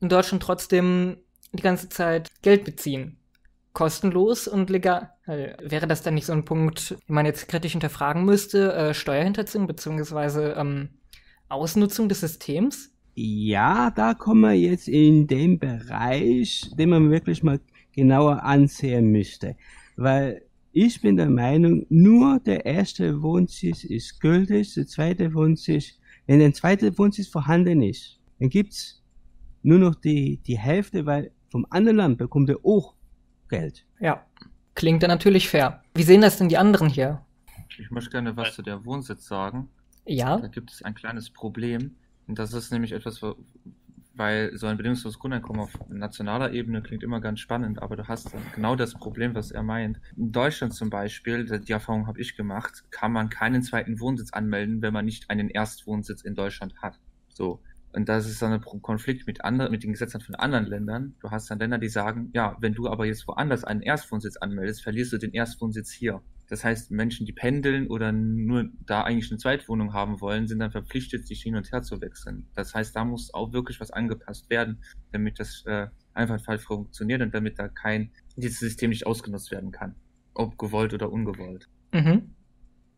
in 0.02 0.10
Deutschland 0.10 0.44
trotzdem 0.44 1.18
die 1.54 1.62
ganze 1.62 1.90
Zeit 1.90 2.30
Geld 2.42 2.66
beziehen. 2.66 3.18
Kostenlos 3.74 4.48
und 4.48 4.70
legal. 4.70 5.14
Wäre 5.26 5.88
das 5.88 6.02
dann 6.02 6.16
nicht 6.16 6.26
so 6.26 6.34
ein 6.34 6.44
Punkt, 6.44 6.92
den 6.92 7.16
man 7.16 7.26
jetzt 7.26 7.48
kritisch 7.48 7.72
hinterfragen 7.72 8.26
müsste, 8.26 8.74
äh, 8.74 8.94
Steuerhinterziehung 8.94 9.66
beziehungsweise 9.66 10.56
ähm, 10.58 10.90
Ausnutzung 11.52 12.10
des 12.10 12.22
Systems? 12.22 12.92
Ja, 13.16 13.92
da 13.92 14.14
kommen 14.14 14.42
wir 14.42 14.54
jetzt 14.54 14.88
in 14.88 15.28
den 15.28 15.60
Bereich, 15.60 16.72
den 16.78 16.90
man 16.90 17.12
wirklich 17.12 17.44
mal 17.44 17.60
genauer 17.92 18.44
ansehen 18.44 19.12
müsste. 19.12 19.56
Weil 19.98 20.44
ich 20.72 21.02
bin 21.02 21.18
der 21.18 21.30
Meinung, 21.30 21.86
nur 21.90 22.40
der 22.40 22.66
erste 22.66 23.22
Wohnsitz 23.22 23.84
ist 23.84 24.22
gültig, 24.22 24.74
der 24.74 24.88
zweite 24.88 25.34
Wohnsitz, 25.34 26.00
wenn 26.28 26.40
der 26.40 26.54
zweite 26.54 26.98
Wohnsitz 26.98 27.28
vorhanden 27.28 27.82
ist, 27.82 28.20
dann 28.40 28.50
gibt's 28.50 29.04
nur 29.64 29.80
noch 29.80 29.96
die, 29.96 30.38
die 30.38 30.58
Hälfte, 30.58 31.06
weil 31.06 31.32
vom 31.50 31.66
anderen 31.70 31.98
Land 31.98 32.18
bekommt 32.18 32.50
er 32.50 32.58
auch 32.64 32.96
Geld. 33.50 33.86
Ja, 34.00 34.26
klingt 34.74 35.04
dann 35.04 35.10
natürlich 35.10 35.50
fair. 35.50 35.84
Wie 35.94 36.04
sehen 36.04 36.22
das 36.22 36.38
denn 36.38 36.48
die 36.48 36.58
anderen 36.58 36.88
hier? 36.88 37.26
Ich 37.78 37.92
möchte 37.92 38.12
gerne 38.12 38.36
was 38.38 38.56
zu 38.56 38.62
der 38.62 38.86
Wohnsitz 38.86 39.26
sagen. 39.26 39.70
Ja. 40.06 40.38
Da 40.38 40.48
gibt 40.48 40.72
es 40.72 40.84
ein 40.84 40.96
kleines 40.96 41.30
Problem. 41.30 41.96
Und 42.28 42.40
das 42.40 42.54
ist 42.54 42.72
nämlich 42.72 42.92
etwas, 42.92 43.22
weil 44.14 44.56
so 44.58 44.68
ein 44.68 44.78
bedingungsloses 44.78 45.20
Grundeinkommen 45.20 45.62
auf 45.62 45.72
nationaler 45.90 46.54
Ebene 46.54 46.82
klingt 46.82 47.04
immer 47.04 47.22
ganz 47.22 47.40
spannend, 47.40 47.82
aber 47.82 47.96
du 47.96 48.08
hast 48.08 48.32
genau 48.54 48.76
das 48.76 48.94
Problem, 48.94 49.36
was 49.36 49.52
er 49.52 49.64
meint. 49.64 50.00
In 50.16 50.32
Deutschland 50.32 50.74
zum 50.74 50.90
Beispiel, 50.90 51.46
die 51.46 51.72
Erfahrung 51.72 52.08
habe 52.08 52.20
ich 52.20 52.36
gemacht, 52.36 52.84
kann 52.92 53.12
man 53.12 53.30
keinen 53.30 53.64
zweiten 53.64 54.00
Wohnsitz 54.00 54.32
anmelden, 54.34 54.82
wenn 54.82 54.94
man 54.94 55.06
nicht 55.06 55.30
einen 55.30 55.50
Erstwohnsitz 55.50 56.22
in 56.22 56.36
Deutschland 56.36 56.76
hat. 56.82 57.00
So. 57.30 57.62
Und 57.94 58.08
das 58.08 58.30
ist 58.30 58.42
dann 58.42 58.54
ein 58.54 58.62
Konflikt 58.62 59.28
mit 59.28 59.44
anderen, 59.44 59.72
mit 59.72 59.84
den 59.84 59.92
Gesetzen 59.92 60.22
von 60.22 60.36
anderen 60.36 60.66
Ländern. 60.66 61.16
Du 61.20 61.30
hast 61.30 61.52
dann 61.52 61.60
Länder, 61.60 61.78
die 61.78 61.90
sagen, 61.90 62.30
ja, 62.34 62.56
wenn 62.60 62.74
du 62.74 62.88
aber 62.88 63.06
jetzt 63.06 63.28
woanders 63.28 63.66
einen 63.66 63.82
Erstwohnsitz 63.82 64.38
anmeldest, 64.38 64.82
verlierst 64.82 65.12
du 65.12 65.18
den 65.18 65.34
Erstwohnsitz 65.34 65.92
hier. 65.92 66.22
Das 66.52 66.66
heißt, 66.66 66.92
Menschen, 66.92 67.26
die 67.26 67.32
pendeln 67.32 67.88
oder 67.88 68.12
nur 68.12 68.70
da 68.86 69.04
eigentlich 69.04 69.32
eine 69.32 69.38
Zweitwohnung 69.38 69.94
haben 69.94 70.20
wollen, 70.20 70.50
sind 70.50 70.60
dann 70.60 70.70
verpflichtet, 70.70 71.26
sich 71.26 71.42
hin 71.42 71.56
und 71.56 71.72
her 71.72 71.82
zu 71.82 72.02
wechseln. 72.02 72.52
Das 72.56 72.76
heißt, 72.76 72.94
da 72.94 73.06
muss 73.06 73.34
auch 73.34 73.54
wirklich 73.54 73.80
was 73.80 73.90
angepasst 73.92 74.50
werden, 74.50 74.84
damit 75.14 75.40
das 75.40 75.64
äh, 75.66 75.88
Einfallfall 76.14 76.60
funktioniert 76.60 77.22
und 77.22 77.34
damit 77.34 77.58
da 77.58 77.70
kein, 77.70 78.14
dieses 78.36 78.60
System 78.60 78.90
nicht 78.90 79.08
ausgenutzt 79.08 79.50
werden 79.50 79.72
kann. 79.72 79.96
Ob 80.34 80.58
gewollt 80.58 80.94
oder 80.94 81.10
ungewollt. 81.10 81.70
Mhm. 81.94 82.36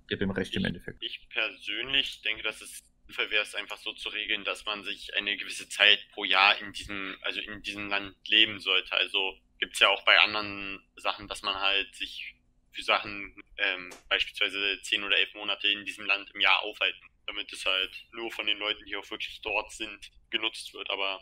Ich 0.01 0.07
gebe 0.07 0.23
ihm 0.23 0.31
recht 0.31 0.55
im 0.55 0.65
Endeffekt. 0.65 0.97
Ich 1.03 1.29
persönlich 1.29 2.23
denke, 2.23 2.41
dass 2.41 2.59
es 2.59 2.81
sinnvoll 3.05 3.29
wäre, 3.29 3.43
es 3.43 3.53
einfach 3.53 3.77
so 3.77 3.93
zu 3.93 4.09
regeln, 4.09 4.43
dass 4.45 4.65
man 4.65 4.83
sich 4.83 5.15
eine 5.15 5.37
gewisse 5.37 5.69
Zeit 5.69 5.99
pro 6.13 6.23
Jahr 6.23 6.59
in 6.59 6.73
diesem, 6.73 7.17
also 7.21 7.39
in 7.39 7.61
diesem 7.61 7.87
Land 7.87 8.15
leben 8.25 8.59
sollte. 8.59 8.93
Also 8.93 9.37
gibt 9.59 9.73
es 9.73 9.79
ja 9.79 9.89
auch 9.89 10.03
bei 10.05 10.17
anderen 10.21 10.83
Sachen, 10.95 11.27
dass 11.27 11.43
man 11.43 11.53
halt 11.53 11.93
sich 11.93 12.33
für 12.73 12.83
Sachen 12.83 13.35
ähm, 13.57 13.89
beispielsweise 14.09 14.79
zehn 14.81 15.03
oder 15.03 15.17
elf 15.17 15.33
Monate 15.35 15.67
in 15.67 15.85
diesem 15.85 16.05
Land 16.05 16.29
im 16.33 16.41
Jahr 16.41 16.61
aufhalten, 16.63 17.05
damit 17.27 17.51
es 17.53 17.65
halt 17.65 17.91
nur 18.11 18.31
von 18.31 18.45
den 18.45 18.57
Leuten, 18.57 18.83
die 18.85 18.95
auch 18.95 19.09
wirklich 19.09 19.39
dort 19.41 19.71
sind, 19.71 20.11
genutzt 20.29 20.73
wird. 20.73 20.89
Aber 20.89 21.21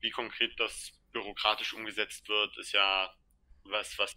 wie 0.00 0.10
konkret 0.10 0.58
das 0.58 0.92
bürokratisch 1.12 1.74
umgesetzt 1.74 2.28
wird, 2.28 2.56
ist 2.58 2.72
ja 2.72 3.12
was, 3.64 3.98
was 3.98 4.16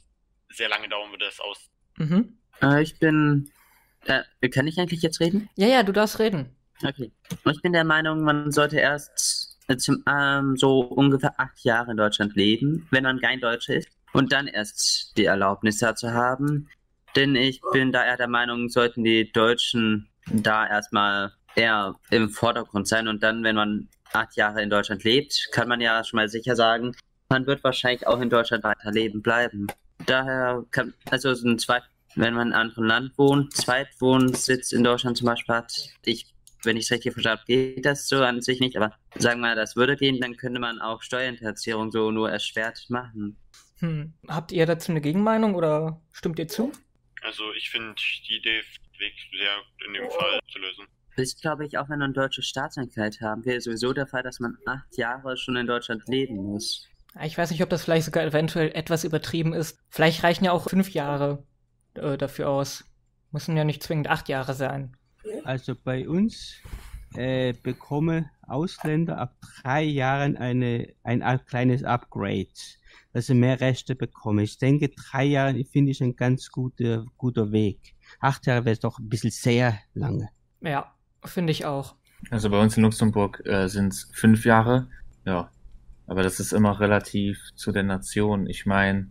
sehr 0.50 0.70
lange 0.70 0.90
dauern 0.90 1.12
würde, 1.12 1.26
das 1.26 1.40
aus. 1.40 1.70
Mhm. 1.98 2.38
Äh, 2.62 2.84
ich 2.84 2.98
bin. 3.00 3.52
Äh, 4.06 4.50
kann 4.50 4.68
ich 4.68 4.80
eigentlich 4.80 5.02
jetzt 5.02 5.20
reden? 5.20 5.50
Ja, 5.56 5.68
ja, 5.68 5.84
du 5.84 5.92
darfst 5.92 6.20
reden. 6.20 6.56
Okay. 6.84 7.12
Ich 7.52 7.62
bin 7.62 7.74
der 7.74 7.84
Meinung, 7.84 8.24
man 8.24 8.52
sollte 8.52 8.80
erst 8.80 9.60
äh, 9.68 9.78
zum, 9.78 10.04
ähm, 10.08 10.58
so 10.58 10.80
ungefähr 10.80 11.40
acht 11.40 11.64
Jahre 11.64 11.92
in 11.92 11.98
Deutschland 11.98 12.36
leben, 12.36 12.88
wenn 12.90 13.04
man 13.04 13.20
kein 13.20 13.40
Deutscher 13.40 13.76
ist 13.76 13.90
und 14.14 14.32
dann 14.32 14.48
erst 14.48 15.18
die 15.18 15.26
Erlaubnis 15.26 15.78
dazu 15.78 16.12
haben. 16.12 16.70
Denn 17.16 17.36
ich 17.36 17.62
bin 17.74 17.92
da 17.92 18.06
eher 18.06 18.18
der 18.18 18.28
Meinung, 18.28 18.70
sollten 18.70 19.04
die 19.04 19.32
Deutschen 19.32 20.10
da 20.28 20.68
erstmal 20.68 21.34
eher 21.56 21.96
im 22.10 22.30
Vordergrund 22.30 22.88
sein 22.88 23.08
und 23.08 23.24
dann, 23.24 23.44
wenn 23.44 23.56
man 23.56 23.90
acht 24.14 24.36
Jahre 24.36 24.62
in 24.62 24.70
Deutschland 24.70 25.04
lebt, 25.04 25.50
kann 25.52 25.68
man 25.68 25.82
ja 25.82 26.04
schon 26.04 26.18
mal 26.18 26.30
sicher 26.30 26.56
sagen, 26.56 26.96
man 27.30 27.48
wird 27.48 27.64
wahrscheinlich 27.64 28.08
auch 28.08 28.20
in 28.20 28.30
Deutschland 28.30 28.64
weiter 28.64 28.92
leben 28.92 29.22
bleiben. 29.22 29.68
Daher 30.06 30.66
kann, 30.72 30.94
also 31.10 31.34
so 31.34 31.48
ein 31.48 31.60
Zweit, 31.60 31.84
wenn 32.16 32.34
man 32.34 32.50
in 32.50 32.54
einem 32.54 32.70
anderen 32.70 32.86
Land 32.88 33.18
wohnt, 33.18 33.54
Zweitwohnsitz 33.54 34.72
in 34.72 34.84
Deutschland 34.84 35.18
zum 35.18 35.28
Beispiel 35.28 35.56
hat, 35.56 35.74
ich, 36.04 36.34
wenn 36.64 36.78
ich 36.78 36.86
es 36.86 36.92
richtig 36.92 37.14
verstanden 37.14 37.40
habe, 37.40 37.48
geht 37.48 37.86
das 37.86 38.08
so 38.08 38.24
an 38.24 38.42
sich 38.42 38.60
nicht, 38.60 38.76
aber 38.76 38.94
sagen 39.18 39.40
wir 39.40 39.50
mal, 39.50 39.56
das 39.56 39.76
würde 39.76 39.96
gehen, 39.96 40.20
dann 40.20 40.36
könnte 40.36 40.60
man 40.60 40.82
auch 40.82 41.02
Steuerhinterziehung 41.02 41.92
so 41.92 42.12
nur 42.12 42.30
erschwert 42.30 42.86
machen. 42.90 43.38
Hm. 43.82 44.14
Habt 44.28 44.52
ihr 44.52 44.66
dazu 44.66 44.92
eine 44.92 45.02
Gegenmeinung 45.02 45.54
oder 45.56 46.02
stimmt 46.12 46.40
ihr 46.40 46.48
zu? 46.48 46.72
Also 47.22 47.52
ich 47.54 47.70
finde 47.70 47.94
die 48.28 48.38
Idee 48.38 48.62
Weg 49.02 49.14
sehr 49.32 49.56
gut 49.58 49.88
in 49.88 49.94
dem 49.94 50.10
Fall 50.10 50.40
zu 50.52 50.60
lösen. 50.60 50.86
Das 51.18 51.28
ist, 51.28 51.42
glaube 51.42 51.66
ich, 51.66 51.78
auch 51.78 51.90
wenn 51.90 52.00
man 52.00 52.14
deutsche 52.14 52.42
Staatsangehörigkeit 52.42 53.22
haben, 53.22 53.44
wäre 53.44 53.60
sowieso 53.60 53.92
der 53.92 54.08
Fall, 54.08 54.24
dass 54.24 54.40
man 54.40 54.58
acht 54.66 54.98
Jahre 54.98 55.36
schon 55.36 55.58
in 55.58 55.68
Deutschland 55.68 56.08
leben 56.08 56.36
muss. 56.36 56.88
Ich 57.22 57.38
weiß 57.38 57.52
nicht, 57.52 57.62
ob 57.62 57.70
das 57.70 57.84
vielleicht 57.84 58.06
sogar 58.06 58.24
eventuell 58.24 58.72
etwas 58.74 59.04
übertrieben 59.04 59.54
ist. 59.54 59.78
Vielleicht 59.90 60.24
reichen 60.24 60.46
ja 60.46 60.54
auch 60.54 60.70
fünf 60.70 60.92
Jahre 60.92 61.44
äh, 61.96 62.18
dafür 62.18 62.50
aus. 62.50 62.86
Müssen 63.32 63.58
ja 63.58 63.66
nicht 63.66 63.84
zwingend 63.84 64.08
acht 64.08 64.30
Jahre 64.30 64.54
sein. 64.54 64.96
Also 65.44 65.76
bei 65.76 66.08
uns 66.08 66.56
äh, 67.16 67.54
bekommen 67.54 68.30
Ausländer 68.48 69.18
ab 69.18 69.36
drei 69.62 69.84
Jahren 69.84 70.38
eine, 70.38 70.94
ein 71.04 71.46
kleines 71.46 71.84
Upgrade 71.84 72.48
dass 73.14 73.28
sie 73.28 73.34
mehr 73.34 73.60
Rechte 73.60 73.96
bekommen. 73.96 74.40
Ich 74.40 74.58
denke, 74.58 74.90
drei 74.90 75.26
Jahre 75.26 75.64
finde 75.66 75.92
ich 75.92 76.02
ein 76.02 76.16
ganz 76.16 76.50
guter, 76.50 77.06
guter 77.18 77.52
Weg. 77.52 77.96
Acht 78.20 78.46
Jahre 78.48 78.66
wäre 78.66 78.78
doch 78.78 79.00
ein 79.00 79.10
bisschen 79.10 79.32
sehr 79.32 79.78
lange. 79.94 80.30
Ja, 80.62 80.94
finde 81.26 81.52
ich 81.52 81.66
auch. 81.66 81.96
Also 82.30 82.50
bei 82.50 82.62
uns 82.62 82.78
in 82.78 82.84
Luxemburg 82.84 83.42
äh, 83.46 83.68
sind 83.68 83.94
es 83.94 84.12
fünf 84.14 84.46
Jahre. 84.46 84.88
Ja, 85.26 85.52
aber 86.08 86.24
das 86.24 86.40
ist 86.40 86.54
immer 86.54 86.80
relativ 86.80 87.40
zu 87.56 87.72
der 87.72 87.84
Nation. 87.84 88.48
Ich 88.48 88.66
meine, 88.66 89.10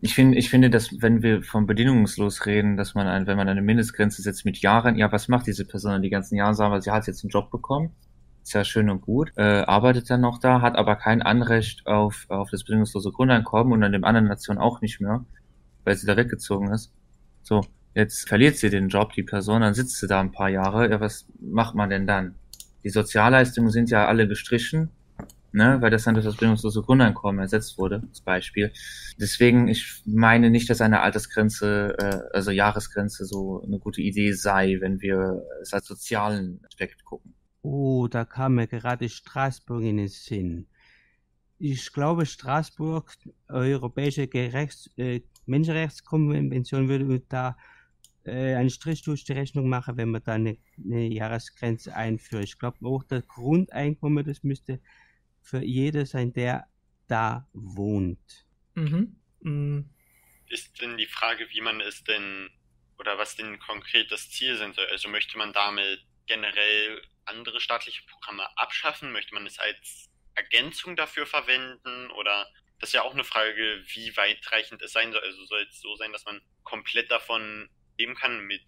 ich 0.00 0.14
finde, 0.14 0.36
ich 0.36 0.50
finde, 0.50 0.68
dass 0.68 1.00
wenn 1.00 1.22
wir 1.22 1.42
vom 1.42 1.66
bedingungslos 1.66 2.44
reden, 2.44 2.76
dass 2.76 2.94
man, 2.94 3.06
ein, 3.06 3.26
wenn 3.26 3.36
man 3.36 3.48
eine 3.48 3.62
Mindestgrenze 3.62 4.20
setzt 4.20 4.44
mit 4.44 4.58
Jahren, 4.58 4.96
ja, 4.96 5.10
was 5.10 5.28
macht 5.28 5.46
diese 5.46 5.64
Person 5.64 6.02
die 6.02 6.10
ganzen 6.10 6.36
Jahre? 6.36 6.54
Sagen 6.54 6.72
wir, 6.72 6.82
sie 6.82 6.90
hat 6.90 7.06
jetzt 7.06 7.24
einen 7.24 7.30
Job 7.30 7.50
bekommen 7.50 7.92
ja 8.52 8.64
schön 8.64 8.90
und 8.90 9.02
gut, 9.02 9.32
äh, 9.36 9.42
arbeitet 9.42 10.10
dann 10.10 10.20
noch 10.20 10.38
da, 10.38 10.60
hat 10.60 10.76
aber 10.76 10.96
kein 10.96 11.22
Anrecht 11.22 11.86
auf, 11.86 12.26
auf 12.28 12.50
das 12.50 12.64
bedingungslose 12.64 13.10
Grundeinkommen 13.12 13.72
und 13.72 13.82
an 13.84 13.92
dem 13.92 14.04
anderen 14.04 14.26
Nation 14.26 14.58
auch 14.58 14.80
nicht 14.80 15.00
mehr, 15.00 15.24
weil 15.84 15.96
sie 15.96 16.06
da 16.06 16.16
weggezogen 16.16 16.72
ist. 16.72 16.92
So, 17.42 17.62
Jetzt 17.94 18.26
verliert 18.26 18.56
sie 18.56 18.70
den 18.70 18.88
Job, 18.88 19.12
die 19.12 19.22
Person, 19.22 19.60
dann 19.60 19.74
sitzt 19.74 19.98
sie 19.98 20.06
da 20.06 20.20
ein 20.20 20.32
paar 20.32 20.48
Jahre. 20.48 20.90
Ja, 20.90 21.00
was 21.00 21.26
macht 21.40 21.74
man 21.74 21.90
denn 21.90 22.06
dann? 22.06 22.36
Die 22.84 22.88
Sozialleistungen 22.90 23.70
sind 23.70 23.90
ja 23.90 24.06
alle 24.06 24.26
gestrichen, 24.26 24.90
ne, 25.52 25.76
weil 25.80 25.90
das 25.90 26.04
dann 26.04 26.14
durch 26.14 26.24
das 26.24 26.36
bedingungslose 26.36 26.82
Grundeinkommen 26.82 27.40
ersetzt 27.40 27.76
wurde, 27.78 28.02
als 28.08 28.22
Beispiel. 28.22 28.72
Deswegen, 29.20 29.68
ich 29.68 30.02
meine 30.06 30.48
nicht, 30.50 30.70
dass 30.70 30.80
eine 30.80 31.02
Altersgrenze, 31.02 31.96
äh, 31.98 32.34
also 32.34 32.50
Jahresgrenze 32.50 33.26
so 33.26 33.62
eine 33.62 33.78
gute 33.78 34.00
Idee 34.00 34.32
sei, 34.32 34.78
wenn 34.80 35.02
wir 35.02 35.42
es 35.60 35.74
als 35.74 35.86
sozialen 35.86 36.60
Aspekt 36.66 37.04
gucken. 37.04 37.31
Oh, 37.62 38.08
da 38.08 38.24
kam 38.24 38.56
mir 38.56 38.66
gerade 38.66 39.08
Straßburg 39.08 39.82
in 39.82 39.96
den 39.98 40.08
Sinn. 40.08 40.66
Ich 41.58 41.92
glaube, 41.92 42.26
Straßburg, 42.26 43.16
Europäische 43.48 44.26
Gerechts, 44.26 44.90
äh, 44.96 45.20
Menschenrechtskonvention 45.46 46.88
würde 46.88 47.20
da 47.28 47.56
äh, 48.24 48.54
einen 48.54 48.70
Strich 48.70 49.02
durch 49.02 49.24
die 49.24 49.32
Rechnung 49.32 49.68
machen, 49.68 49.96
wenn 49.96 50.10
man 50.10 50.22
da 50.24 50.32
eine, 50.32 50.58
eine 50.76 51.06
Jahresgrenze 51.06 51.94
einführt. 51.94 52.44
Ich 52.44 52.58
glaube 52.58 52.84
auch 52.84 53.04
das 53.04 53.26
Grundeinkommen, 53.28 54.24
das 54.24 54.42
müsste 54.42 54.80
für 55.40 55.62
jeder 55.62 56.06
sein, 56.06 56.32
der 56.32 56.66
da 57.06 57.48
wohnt. 57.52 58.46
Mhm. 58.74 59.16
Mhm. 59.40 59.90
Ist 60.48 60.80
denn 60.80 60.96
die 60.96 61.06
Frage, 61.06 61.46
wie 61.50 61.60
man 61.60 61.80
es 61.80 62.04
denn 62.04 62.50
oder 62.98 63.18
was 63.18 63.36
denn 63.36 63.58
konkret 63.58 64.10
das 64.10 64.30
Ziel 64.30 64.56
sein 64.56 64.72
soll? 64.72 64.86
Also 64.90 65.08
möchte 65.08 65.36
man 65.38 65.52
damit 65.52 66.04
generell 66.26 67.02
andere 67.24 67.60
staatliche 67.60 68.02
Programme 68.04 68.46
abschaffen? 68.56 69.12
Möchte 69.12 69.34
man 69.34 69.46
es 69.46 69.58
als 69.58 70.10
Ergänzung 70.34 70.96
dafür 70.96 71.26
verwenden? 71.26 72.10
Oder 72.10 72.50
das 72.78 72.90
ist 72.90 72.94
ja 72.94 73.02
auch 73.02 73.12
eine 73.12 73.24
Frage, 73.24 73.82
wie 73.94 74.16
weitreichend 74.16 74.82
es 74.82 74.92
sein 74.92 75.12
soll. 75.12 75.22
Also 75.22 75.44
soll 75.44 75.66
es 75.68 75.80
so 75.80 75.94
sein, 75.96 76.12
dass 76.12 76.24
man 76.24 76.40
komplett 76.64 77.10
davon 77.10 77.70
leben 77.98 78.14
kann 78.14 78.40
mit 78.40 78.62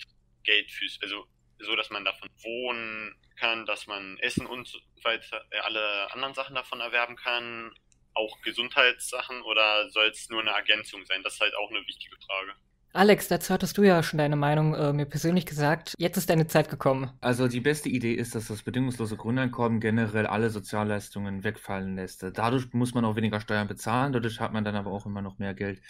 Geld 0.44 0.70
fürs, 0.70 0.98
also 1.02 1.26
so, 1.58 1.76
dass 1.76 1.90
man 1.90 2.04
davon 2.04 2.28
wohnen 2.42 3.16
kann, 3.36 3.66
dass 3.66 3.86
man 3.86 4.18
Essen 4.18 4.46
und 4.46 4.68
so 4.68 4.78
weiter, 5.02 5.44
äh, 5.50 5.58
alle 5.58 6.12
anderen 6.12 6.34
Sachen 6.34 6.54
davon 6.54 6.80
erwerben 6.80 7.16
kann, 7.16 7.74
auch 8.14 8.40
Gesundheitssachen 8.42 9.42
oder 9.42 9.90
soll 9.90 10.08
es 10.08 10.28
nur 10.28 10.40
eine 10.40 10.50
Ergänzung 10.50 11.04
sein? 11.06 11.22
Das 11.22 11.34
ist 11.34 11.40
halt 11.40 11.54
auch 11.54 11.70
eine 11.70 11.86
wichtige 11.86 12.16
Frage. 12.26 12.54
Alex, 12.96 13.26
dazu 13.26 13.52
hattest 13.52 13.76
du 13.76 13.82
ja 13.82 14.04
schon 14.04 14.18
deine 14.18 14.36
Meinung 14.36 14.72
äh, 14.72 14.92
mir 14.92 15.04
persönlich 15.04 15.46
gesagt. 15.46 15.94
Jetzt 15.98 16.16
ist 16.16 16.30
deine 16.30 16.46
Zeit 16.46 16.70
gekommen. 16.70 17.10
Also 17.20 17.48
die 17.48 17.60
beste 17.60 17.88
Idee 17.88 18.14
ist, 18.14 18.36
dass 18.36 18.46
das 18.46 18.62
bedingungslose 18.62 19.16
Grundeinkommen 19.16 19.80
generell 19.80 20.28
alle 20.28 20.48
Sozialleistungen 20.48 21.42
wegfallen 21.42 21.96
lässt. 21.96 22.22
Dadurch 22.22 22.72
muss 22.72 22.94
man 22.94 23.04
auch 23.04 23.16
weniger 23.16 23.40
Steuern 23.40 23.66
bezahlen, 23.66 24.12
dadurch 24.12 24.38
hat 24.38 24.52
man 24.52 24.62
dann 24.62 24.76
aber 24.76 24.92
auch 24.92 25.06
immer 25.06 25.22
noch 25.22 25.40
mehr 25.40 25.54
Geld 25.54 25.82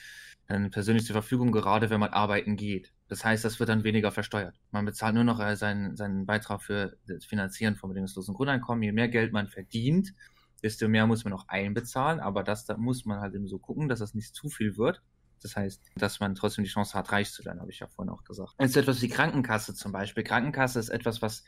dann 0.46 0.70
persönlich 0.70 1.04
zur 1.04 1.12
Verfügung, 1.12 1.52
gerade 1.52 1.90
wenn 1.90 2.00
man 2.00 2.08
arbeiten 2.08 2.56
geht. 2.56 2.90
Das 3.08 3.22
heißt, 3.22 3.44
das 3.44 3.60
wird 3.60 3.68
dann 3.68 3.84
weniger 3.84 4.10
versteuert. 4.10 4.58
Man 4.70 4.86
bezahlt 4.86 5.14
nur 5.14 5.24
noch 5.24 5.40
äh, 5.40 5.56
seinen, 5.56 5.96
seinen 5.96 6.24
Beitrag 6.24 6.62
für 6.62 6.96
das 7.06 7.26
Finanzieren 7.26 7.76
vom 7.76 7.90
bedingungslosen 7.90 8.34
Grundeinkommen. 8.34 8.82
Je 8.82 8.92
mehr 8.92 9.08
Geld 9.08 9.30
man 9.30 9.48
verdient, 9.48 10.14
desto 10.62 10.88
mehr 10.88 11.06
muss 11.06 11.24
man 11.24 11.34
auch 11.34 11.48
einbezahlen, 11.48 12.20
aber 12.20 12.42
das 12.44 12.64
da 12.64 12.78
muss 12.78 13.04
man 13.04 13.20
halt 13.20 13.34
eben 13.34 13.46
so 13.46 13.58
gucken, 13.58 13.90
dass 13.90 13.98
das 13.98 14.14
nicht 14.14 14.34
zu 14.34 14.48
viel 14.48 14.78
wird. 14.78 15.02
Das 15.44 15.56
heißt, 15.56 15.90
dass 15.96 16.20
man 16.20 16.34
trotzdem 16.34 16.64
die 16.64 16.70
Chance 16.70 16.94
hat, 16.94 17.12
reich 17.12 17.30
zu 17.30 17.44
werden, 17.44 17.60
habe 17.60 17.70
ich 17.70 17.78
ja 17.78 17.86
vorhin 17.86 18.10
auch 18.10 18.24
gesagt. 18.24 18.54
Jetzt 18.58 18.78
etwas 18.78 19.02
wie 19.02 19.10
Krankenkasse 19.10 19.74
zum 19.74 19.92
Beispiel. 19.92 20.24
Krankenkasse 20.24 20.80
ist 20.80 20.88
etwas, 20.88 21.20
was 21.20 21.44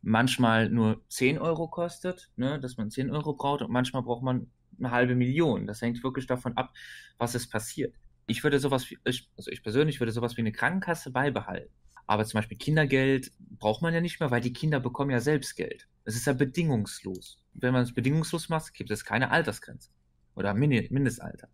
manchmal 0.00 0.70
nur 0.70 1.02
10 1.10 1.38
Euro 1.38 1.68
kostet, 1.68 2.30
ne, 2.36 2.58
dass 2.58 2.78
man 2.78 2.90
10 2.90 3.10
Euro 3.10 3.34
braucht 3.34 3.60
und 3.60 3.70
manchmal 3.70 4.02
braucht 4.02 4.22
man 4.22 4.50
eine 4.78 4.90
halbe 4.90 5.14
Million. 5.14 5.66
Das 5.66 5.82
hängt 5.82 6.02
wirklich 6.02 6.26
davon 6.26 6.56
ab, 6.56 6.72
was 7.18 7.34
es 7.34 7.46
passiert. 7.46 7.94
Ich 8.26 8.42
würde 8.42 8.58
sowas 8.60 8.88
wie, 8.90 8.98
also 9.04 9.50
ich 9.50 9.62
persönlich 9.62 10.00
würde 10.00 10.12
sowas 10.12 10.38
wie 10.38 10.40
eine 10.40 10.52
Krankenkasse 10.52 11.10
beibehalten. 11.10 11.70
Aber 12.06 12.24
zum 12.24 12.38
Beispiel 12.38 12.56
Kindergeld 12.56 13.30
braucht 13.38 13.82
man 13.82 13.92
ja 13.92 14.00
nicht 14.00 14.20
mehr, 14.20 14.30
weil 14.30 14.40
die 14.40 14.54
Kinder 14.54 14.80
bekommen 14.80 15.10
ja 15.10 15.20
selbst 15.20 15.54
Geld. 15.54 15.86
Es 16.04 16.16
ist 16.16 16.26
ja 16.26 16.32
bedingungslos. 16.32 17.42
Wenn 17.52 17.74
man 17.74 17.82
es 17.82 17.92
bedingungslos 17.92 18.48
macht, 18.48 18.72
gibt 18.72 18.90
es 18.90 19.04
keine 19.04 19.30
Altersgrenze 19.30 19.90
oder 20.34 20.54
Mindestalter. 20.54 21.48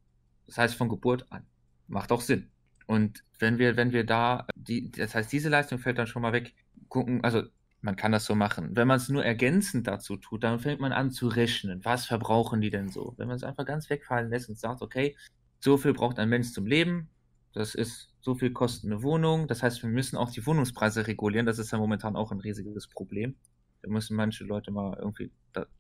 Das 0.47 0.57
heißt 0.57 0.77
von 0.77 0.89
Geburt 0.89 1.27
an 1.31 1.45
macht 1.91 2.13
auch 2.13 2.21
Sinn. 2.21 2.51
Und 2.87 3.23
wenn 3.39 3.59
wir, 3.59 3.77
wenn 3.77 3.93
wir 3.93 4.05
da, 4.05 4.47
die, 4.55 4.91
das 4.91 5.15
heißt, 5.15 5.33
diese 5.33 5.49
Leistung 5.49 5.79
fällt 5.79 5.99
dann 5.99 6.07
schon 6.07 6.23
mal 6.23 6.33
weg, 6.33 6.55
gucken, 6.89 7.23
also 7.23 7.43
man 7.83 7.97
kann 7.97 8.13
das 8.13 8.25
so 8.25 8.35
machen. 8.35 8.77
Wenn 8.77 8.89
man 8.89 8.97
es 8.97 9.09
nur 9.09 9.25
ergänzend 9.25 9.87
dazu 9.87 10.17
tut, 10.17 10.45
dann 10.45 10.61
fängt 10.61 10.81
man 10.81 10.93
an 10.93 11.11
zu 11.11 11.29
rechnen. 11.29 11.85
Was 11.85 12.07
verbrauchen 12.07 12.61
die 12.61 12.71
denn 12.71 12.89
so? 12.89 13.15
Wenn 13.17 13.29
man 13.29 13.37
es 13.37 13.45
einfach 13.45 13.65
ganz 13.65 13.89
wegfallen 13.89 14.31
lässt 14.31 14.49
und 14.49 14.59
sagt, 14.59 14.83
okay, 14.83 15.17
so 15.61 15.77
viel 15.79 15.93
braucht 15.93 16.19
ein 16.19 16.29
Mensch 16.29 16.53
zum 16.53 16.67
Leben, 16.67 17.09
das 17.53 17.75
ist 17.75 18.11
so 18.21 18.35
viel 18.35 18.53
kostet 18.53 18.91
eine 18.91 19.03
Wohnung. 19.03 19.49
Das 19.49 19.63
heißt, 19.63 19.83
wir 19.83 19.91
müssen 19.91 20.17
auch 20.17 20.31
die 20.31 20.45
Wohnungspreise 20.47 21.07
regulieren. 21.07 21.47
Das 21.47 21.59
ist 21.59 21.73
ja 21.73 21.79
momentan 21.79 22.17
auch 22.17 22.33
ein 22.33 22.41
riesiges 22.41 22.87
Problem. 22.87 23.35
Da 23.83 23.91
müssen 23.91 24.17
manche 24.17 24.45
Leute 24.45 24.71
mal 24.71 24.97
irgendwie 24.99 25.33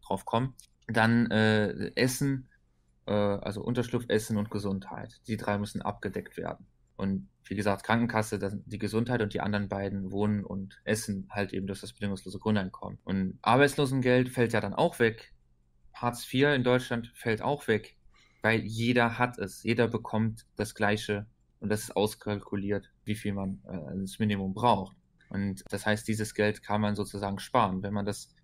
drauf 0.02 0.24
kommen. 0.24 0.54
Dann 0.86 1.30
äh, 1.30 1.92
Essen, 1.94 2.48
äh, 3.10 3.12
also 3.12 3.62
Unterschlupf, 3.62 4.04
Essen 4.08 4.36
und 4.36 4.50
Gesundheit. 4.50 5.20
Die 5.26 5.36
drei 5.36 5.58
müssen 5.58 5.82
abgedeckt 5.82 6.36
werden. 6.36 6.66
Und 6.96 7.28
wie 7.44 7.56
gesagt, 7.56 7.84
Krankenkasse, 7.84 8.38
die 8.66 8.78
Gesundheit 8.78 9.22
und 9.22 9.34
die 9.34 9.40
anderen 9.40 9.68
beiden 9.68 10.12
Wohnen 10.12 10.44
und 10.44 10.80
Essen 10.84 11.26
halt 11.30 11.52
eben 11.52 11.66
durch 11.66 11.80
das 11.80 11.92
bedingungslose 11.92 12.38
Grundeinkommen. 12.38 12.98
Und 13.04 13.38
Arbeitslosengeld 13.42 14.28
fällt 14.28 14.52
ja 14.52 14.60
dann 14.60 14.74
auch 14.74 14.98
weg. 14.98 15.32
Hartz 15.94 16.32
IV 16.32 16.54
in 16.54 16.62
Deutschland 16.62 17.10
fällt 17.14 17.42
auch 17.42 17.66
weg, 17.66 17.96
weil 18.42 18.60
jeder 18.60 19.18
hat 19.18 19.38
es. 19.38 19.62
Jeder 19.62 19.88
bekommt 19.88 20.46
das 20.56 20.74
Gleiche 20.74 21.26
und 21.58 21.70
das 21.70 21.82
ist 21.82 21.96
auskalkuliert, 21.96 22.92
wie 23.04 23.16
viel 23.16 23.32
man 23.32 23.60
äh, 23.66 23.70
als 23.70 24.18
Minimum 24.18 24.54
braucht. 24.54 24.96
Und 25.30 25.62
das 25.70 25.86
heißt, 25.86 26.06
dieses 26.06 26.34
Geld 26.34 26.62
kann 26.62 26.80
man 26.80 26.96
sozusagen 26.96 27.38
sparen, 27.38 27.82
wenn 27.82 27.94
man 27.94 28.04
das 28.04 28.34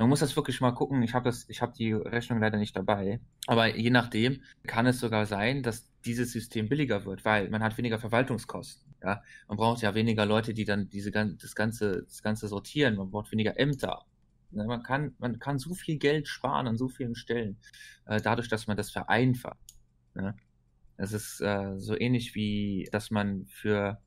man 0.00 0.08
muss 0.08 0.20
das 0.20 0.34
wirklich 0.34 0.62
mal 0.62 0.72
gucken. 0.72 1.02
Ich 1.02 1.12
habe 1.12 1.30
habe 1.30 1.72
die 1.76 1.92
Rechnung 1.92 2.40
leider 2.40 2.56
nicht 2.56 2.74
dabei. 2.74 3.20
Aber 3.46 3.76
je 3.76 3.90
nachdem 3.90 4.40
kann 4.66 4.86
es 4.86 4.98
sogar 4.98 5.26
sein, 5.26 5.62
dass 5.62 5.90
dieses 6.06 6.32
System 6.32 6.70
billiger 6.70 7.04
wird, 7.04 7.26
weil 7.26 7.50
man 7.50 7.62
hat 7.62 7.76
weniger 7.76 7.98
Verwaltungskosten. 7.98 8.94
Ja, 9.02 9.22
man 9.46 9.58
braucht 9.58 9.82
ja 9.82 9.94
weniger 9.94 10.24
Leute, 10.24 10.54
die 10.54 10.64
dann 10.64 10.88
diese 10.88 11.10
das 11.10 11.54
ganze, 11.54 12.04
das 12.04 12.22
ganze 12.22 12.48
sortieren. 12.48 12.96
Man 12.96 13.10
braucht 13.10 13.30
weniger 13.30 13.58
Ämter. 13.58 14.06
Ja, 14.52 14.64
man 14.64 14.82
kann, 14.82 15.14
man 15.18 15.38
kann 15.38 15.58
so 15.58 15.74
viel 15.74 15.98
Geld 15.98 16.28
sparen 16.28 16.66
an 16.66 16.78
so 16.78 16.88
vielen 16.88 17.14
Stellen, 17.14 17.58
äh, 18.06 18.20
dadurch, 18.22 18.48
dass 18.48 18.66
man 18.66 18.78
das 18.78 18.90
vereinfacht. 18.90 19.58
Ja. 20.16 20.34
Das 20.96 21.12
ist 21.12 21.40
äh, 21.40 21.78
so 21.78 21.98
ähnlich 21.98 22.34
wie, 22.34 22.88
dass 22.90 23.10
man 23.10 23.46
für 23.46 24.00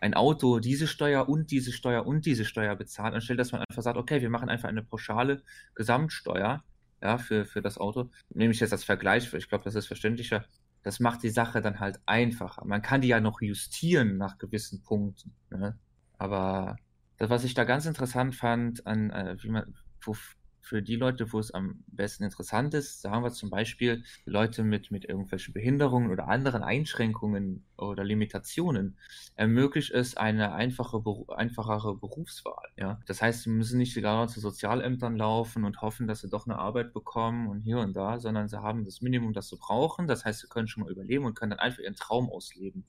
ein 0.00 0.14
Auto 0.14 0.58
diese 0.60 0.86
Steuer 0.86 1.28
und 1.28 1.50
diese 1.50 1.72
Steuer 1.72 2.06
und 2.06 2.26
diese 2.26 2.44
Steuer 2.44 2.74
bezahlt, 2.74 3.14
anstelle 3.14 3.36
dass 3.36 3.52
man 3.52 3.62
einfach 3.68 3.82
sagt, 3.82 3.98
okay, 3.98 4.22
wir 4.22 4.30
machen 4.30 4.48
einfach 4.48 4.68
eine 4.68 4.82
pauschale 4.82 5.42
Gesamtsteuer 5.74 6.64
ja, 7.02 7.18
für, 7.18 7.44
für 7.44 7.62
das 7.62 7.78
Auto. 7.78 8.10
Nehme 8.30 8.52
ich 8.52 8.60
jetzt 8.60 8.72
als 8.72 8.84
Vergleich, 8.84 9.32
ich 9.34 9.48
glaube, 9.48 9.64
das 9.64 9.74
ist 9.74 9.86
verständlicher. 9.86 10.44
Das 10.82 10.98
macht 11.00 11.22
die 11.22 11.30
Sache 11.30 11.60
dann 11.60 11.78
halt 11.78 12.00
einfacher. 12.06 12.64
Man 12.64 12.80
kann 12.80 13.02
die 13.02 13.08
ja 13.08 13.20
noch 13.20 13.42
justieren 13.42 14.16
nach 14.16 14.38
gewissen 14.38 14.82
Punkten. 14.82 15.34
Ne? 15.50 15.78
Aber 16.16 16.76
das, 17.18 17.28
was 17.28 17.44
ich 17.44 17.52
da 17.52 17.64
ganz 17.64 17.84
interessant 17.84 18.34
fand, 18.34 18.86
an, 18.86 19.10
äh, 19.10 19.36
wie 19.42 19.50
man, 19.50 19.74
wo, 20.02 20.16
für 20.60 20.82
die 20.82 20.96
Leute, 20.96 21.32
wo 21.32 21.38
es 21.38 21.50
am 21.52 21.82
besten 21.86 22.24
interessant 22.24 22.74
ist, 22.74 23.00
sagen 23.00 23.24
wir 23.24 23.32
zum 23.32 23.50
Beispiel 23.50 24.04
Leute 24.24 24.62
mit, 24.62 24.90
mit 24.90 25.04
irgendwelchen 25.04 25.54
Behinderungen 25.54 26.10
oder 26.10 26.28
anderen 26.28 26.62
Einschränkungen 26.62 27.64
oder 27.76 28.04
Limitationen, 28.04 28.98
ermöglicht 29.34 29.90
es 29.90 30.16
eine 30.16 30.52
einfache, 30.52 31.02
einfachere 31.28 31.96
Berufswahl. 31.96 32.68
Ja? 32.76 33.00
Das 33.06 33.22
heißt, 33.22 33.42
sie 33.42 33.50
müssen 33.50 33.78
nicht 33.78 33.96
egal 33.96 34.28
zu 34.28 34.40
Sozialämtern 34.40 35.16
laufen 35.16 35.64
und 35.64 35.80
hoffen, 35.80 36.06
dass 36.06 36.20
sie 36.20 36.28
doch 36.28 36.46
eine 36.46 36.58
Arbeit 36.58 36.92
bekommen 36.92 37.48
und 37.48 37.60
hier 37.60 37.78
und 37.78 37.94
da, 37.94 38.18
sondern 38.18 38.48
sie 38.48 38.60
haben 38.60 38.84
das 38.84 39.00
Minimum, 39.00 39.32
das 39.32 39.48
sie 39.48 39.56
brauchen. 39.56 40.06
Das 40.06 40.24
heißt, 40.24 40.40
sie 40.40 40.48
können 40.48 40.68
schon 40.68 40.84
mal 40.84 40.92
überleben 40.92 41.24
und 41.24 41.34
können 41.34 41.50
dann 41.50 41.60
einfach 41.60 41.80
ihren 41.80 41.96
Traum 41.96 42.30
ausleben. 42.30 42.84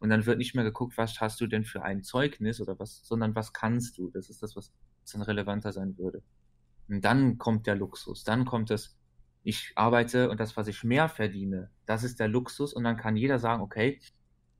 Und 0.00 0.10
dann 0.10 0.26
wird 0.26 0.38
nicht 0.38 0.54
mehr 0.54 0.64
geguckt, 0.64 0.98
was 0.98 1.20
hast 1.20 1.40
du 1.40 1.46
denn 1.46 1.64
für 1.64 1.82
ein 1.82 2.02
Zeugnis 2.02 2.60
oder 2.60 2.78
was, 2.80 3.02
sondern 3.04 3.36
was 3.36 3.52
kannst 3.52 3.98
du. 3.98 4.10
Das 4.10 4.28
ist 4.30 4.42
das, 4.42 4.56
was 4.56 4.72
dann 5.12 5.22
relevanter 5.22 5.72
sein 5.72 5.96
würde. 5.96 6.22
Und 6.88 7.04
dann 7.04 7.38
kommt 7.38 7.66
der 7.66 7.74
Luxus. 7.74 8.24
Dann 8.24 8.44
kommt 8.44 8.70
es, 8.70 8.96
ich 9.42 9.72
arbeite 9.74 10.30
und 10.30 10.40
das, 10.40 10.56
was 10.56 10.68
ich 10.68 10.84
mehr 10.84 11.08
verdiene, 11.08 11.70
das 11.86 12.04
ist 12.04 12.20
der 12.20 12.28
Luxus. 12.28 12.72
Und 12.72 12.84
dann 12.84 12.96
kann 12.96 13.16
jeder 13.16 13.38
sagen, 13.38 13.62
okay, 13.62 14.00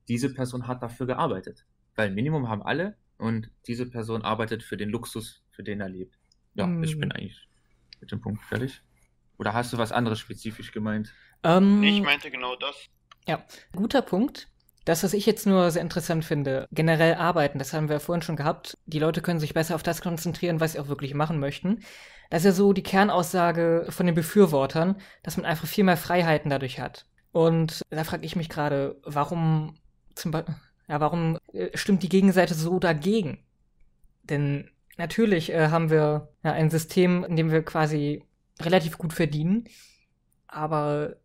diese 0.07 0.33
Person 0.33 0.67
hat 0.67 0.83
dafür 0.83 1.07
gearbeitet. 1.07 1.65
Weil 1.95 2.11
Minimum 2.11 2.49
haben 2.49 2.63
alle 2.63 2.97
und 3.17 3.51
diese 3.67 3.89
Person 3.89 4.23
arbeitet 4.23 4.63
für 4.63 4.77
den 4.77 4.89
Luxus, 4.89 5.43
für 5.51 5.63
den 5.63 5.79
er 5.79 5.89
lebt. 5.89 6.17
Ja, 6.55 6.67
mm. 6.67 6.83
ich 6.83 6.99
bin 6.99 7.11
eigentlich 7.11 7.47
mit 8.01 8.11
dem 8.11 8.21
Punkt 8.21 8.43
fertig. 8.43 8.81
Oder 9.37 9.53
hast 9.53 9.73
du 9.73 9.77
was 9.77 9.91
anderes 9.91 10.19
spezifisch 10.19 10.71
gemeint? 10.71 11.13
Ähm, 11.43 11.83
ich 11.83 12.01
meinte 12.01 12.31
genau 12.31 12.55
das. 12.55 12.89
Ja, 13.27 13.45
guter 13.73 14.01
Punkt. 14.01 14.49
Das, 14.85 15.03
was 15.03 15.13
ich 15.13 15.25
jetzt 15.25 15.45
nur 15.47 15.71
sehr 15.71 15.81
interessant 15.81 16.25
finde, 16.25 16.67
generell 16.71 17.15
arbeiten, 17.15 17.57
das 17.57 17.73
haben 17.73 17.89
wir 17.89 17.99
vorhin 17.99 18.21
schon 18.21 18.35
gehabt. 18.35 18.77
Die 18.85 18.99
Leute 18.99 19.21
können 19.21 19.39
sich 19.39 19.53
besser 19.53 19.75
auf 19.75 19.83
das 19.83 20.01
konzentrieren, 20.01 20.59
was 20.59 20.73
sie 20.73 20.79
auch 20.79 20.89
wirklich 20.89 21.13
machen 21.13 21.39
möchten. 21.39 21.79
Das 22.29 22.41
ist 22.41 22.45
ja 22.45 22.51
so 22.51 22.73
die 22.73 22.83
Kernaussage 22.83 23.85
von 23.89 24.05
den 24.05 24.15
Befürwortern, 24.15 24.95
dass 25.21 25.37
man 25.37 25.45
einfach 25.45 25.67
viel 25.67 25.83
mehr 25.83 25.97
Freiheiten 25.97 26.49
dadurch 26.49 26.79
hat. 26.79 27.05
Und 27.31 27.81
da 27.89 28.03
frage 28.03 28.25
ich 28.25 28.35
mich 28.35 28.49
gerade, 28.49 28.99
warum 29.03 29.75
zum 30.15 30.31
Beispiel, 30.31 30.55
ja, 30.87 30.99
warum 30.99 31.37
äh, 31.53 31.75
stimmt 31.75 32.03
die 32.03 32.09
Gegenseite 32.09 32.53
so 32.53 32.79
dagegen? 32.79 33.39
Denn 34.23 34.69
natürlich 34.97 35.51
äh, 35.51 35.69
haben 35.69 35.89
wir 35.89 36.29
ja, 36.43 36.51
ein 36.51 36.69
System, 36.69 37.23
in 37.23 37.35
dem 37.35 37.51
wir 37.51 37.63
quasi 37.63 38.23
relativ 38.59 38.97
gut 38.97 39.13
verdienen, 39.13 39.65
aber 40.47 41.15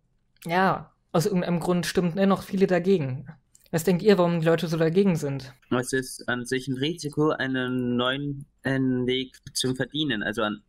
ja, 0.44 0.92
aus 1.12 1.26
irgendeinem 1.26 1.60
Grund 1.60 1.86
stimmen 1.86 2.14
dennoch 2.16 2.42
viele 2.42 2.66
dagegen. 2.66 3.28
Was 3.70 3.84
denkt 3.84 4.02
ihr, 4.02 4.16
warum 4.16 4.40
die 4.40 4.46
Leute 4.46 4.66
so 4.66 4.78
dagegen 4.78 5.16
sind? 5.16 5.52
Es 5.70 5.92
ist 5.92 6.26
an 6.26 6.46
sich 6.46 6.68
ein 6.68 6.78
Risiko, 6.78 7.30
einen 7.30 7.96
neuen 7.96 8.46
Weg 8.64 9.36
zum 9.52 9.76
Verdienen. 9.76 10.22
Also 10.22 10.42
an, 10.42 10.62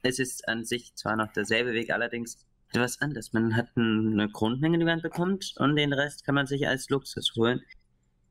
es 0.00 0.18
ist 0.18 0.48
an 0.48 0.64
sich 0.64 0.94
zwar 0.94 1.16
noch 1.16 1.30
derselbe 1.32 1.74
Weg, 1.74 1.90
allerdings 1.90 2.46
etwas 2.72 2.98
anders. 3.02 3.34
Man 3.34 3.54
hat 3.56 3.68
eine 3.76 4.30
Grundmenge, 4.30 4.78
die 4.78 4.86
man 4.86 5.02
bekommt, 5.02 5.52
und 5.58 5.76
den 5.76 5.92
Rest 5.92 6.24
kann 6.24 6.34
man 6.34 6.46
sich 6.46 6.66
als 6.66 6.88
Luxus 6.88 7.34
holen. 7.36 7.60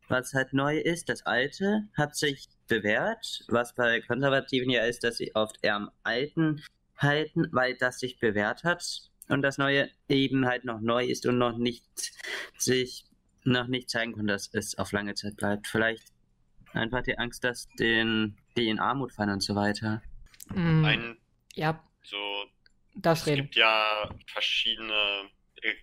Was 0.07 0.33
halt 0.33 0.53
neu 0.53 0.79
ist, 0.79 1.07
das 1.07 1.23
Alte 1.27 1.83
hat 1.95 2.15
sich 2.15 2.47
bewährt, 2.67 3.43
was 3.47 3.75
bei 3.75 4.01
Konservativen 4.01 4.71
ja 4.71 4.85
ist, 4.85 5.03
dass 5.03 5.17
sie 5.17 5.35
oft 5.35 5.59
eher 5.61 5.75
am 5.75 5.91
Alten 6.03 6.63
halten, 6.97 7.47
weil 7.51 7.75
das 7.75 7.99
sich 7.99 8.17
bewährt 8.17 8.63
hat 8.63 9.11
und 9.29 9.43
das 9.43 9.59
Neue 9.59 9.89
eben 10.09 10.47
halt 10.47 10.65
noch 10.65 10.79
neu 10.79 11.05
ist 11.05 11.27
und 11.27 11.37
noch 11.37 11.57
nicht 11.57 11.85
sich 12.57 13.05
noch 13.45 13.67
nicht 13.67 13.89
zeigen 13.89 14.13
konnte, 14.13 14.33
dass 14.33 14.49
es 14.53 14.77
auf 14.77 14.91
lange 14.91 15.13
Zeit 15.15 15.37
bleibt. 15.37 15.67
Vielleicht 15.67 16.03
einfach 16.73 17.03
die 17.03 17.17
Angst, 17.17 17.43
dass 17.43 17.67
den, 17.79 18.37
die 18.57 18.69
in 18.69 18.79
Armut 18.79 19.13
fallen 19.13 19.29
und 19.31 19.43
so 19.43 19.55
weiter. 19.55 20.01
Mm, 20.49 20.85
Ein, 20.85 21.17
ja, 21.53 21.81
so, 22.03 22.45
das 22.95 23.21
es 23.21 23.27
reden. 23.27 23.43
gibt 23.43 23.55
ja 23.55 24.09
verschiedene 24.27 25.29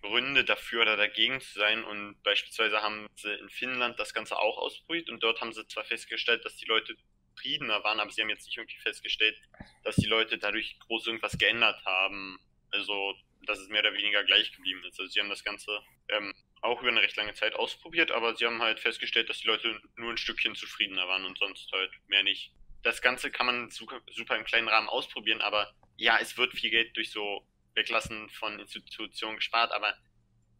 Gründe 0.00 0.44
dafür 0.44 0.82
oder 0.82 0.96
dagegen 0.96 1.40
zu 1.40 1.58
sein 1.58 1.82
und 1.82 2.22
beispielsweise 2.22 2.82
haben 2.82 3.08
sie 3.16 3.32
in 3.32 3.48
Finnland 3.48 3.98
das 3.98 4.14
Ganze 4.14 4.36
auch 4.38 4.58
ausprobiert 4.58 5.10
und 5.10 5.22
dort 5.22 5.40
haben 5.40 5.52
sie 5.52 5.66
zwar 5.66 5.84
festgestellt, 5.84 6.44
dass 6.44 6.56
die 6.56 6.66
Leute 6.66 6.94
zufriedener 7.34 7.82
waren, 7.82 7.98
aber 7.98 8.10
sie 8.10 8.20
haben 8.22 8.30
jetzt 8.30 8.46
nicht 8.46 8.58
irgendwie 8.58 8.78
festgestellt, 8.78 9.36
dass 9.82 9.96
die 9.96 10.06
Leute 10.06 10.38
dadurch 10.38 10.78
groß 10.80 11.06
irgendwas 11.08 11.36
geändert 11.38 11.84
haben. 11.84 12.38
Also, 12.70 13.14
dass 13.46 13.58
es 13.58 13.68
mehr 13.68 13.80
oder 13.80 13.92
weniger 13.92 14.22
gleich 14.24 14.52
geblieben 14.52 14.82
ist. 14.88 15.00
Also 15.00 15.10
sie 15.10 15.20
haben 15.20 15.28
das 15.28 15.42
Ganze 15.44 15.80
ähm, 16.08 16.32
auch 16.62 16.80
über 16.80 16.90
eine 16.90 17.02
recht 17.02 17.16
lange 17.16 17.34
Zeit 17.34 17.54
ausprobiert, 17.54 18.12
aber 18.12 18.34
sie 18.36 18.46
haben 18.46 18.62
halt 18.62 18.80
festgestellt, 18.80 19.28
dass 19.28 19.40
die 19.40 19.48
Leute 19.48 19.80
nur 19.96 20.10
ein 20.10 20.16
Stückchen 20.16 20.54
zufriedener 20.54 21.06
waren 21.08 21.24
und 21.24 21.36
sonst 21.38 21.70
halt 21.72 21.90
mehr 22.06 22.22
nicht. 22.22 22.52
Das 22.82 23.02
Ganze 23.02 23.30
kann 23.30 23.46
man 23.46 23.70
super, 23.70 24.00
im 24.36 24.44
kleinen 24.44 24.68
Rahmen 24.68 24.88
ausprobieren, 24.88 25.40
aber 25.40 25.74
ja, 25.96 26.18
es 26.20 26.36
wird 26.38 26.54
viel 26.54 26.70
Geld 26.70 26.96
durch 26.96 27.10
so 27.10 27.46
Weglassen 27.74 28.30
von 28.30 28.58
Institutionen 28.60 29.36
gespart, 29.36 29.72
aber 29.72 29.96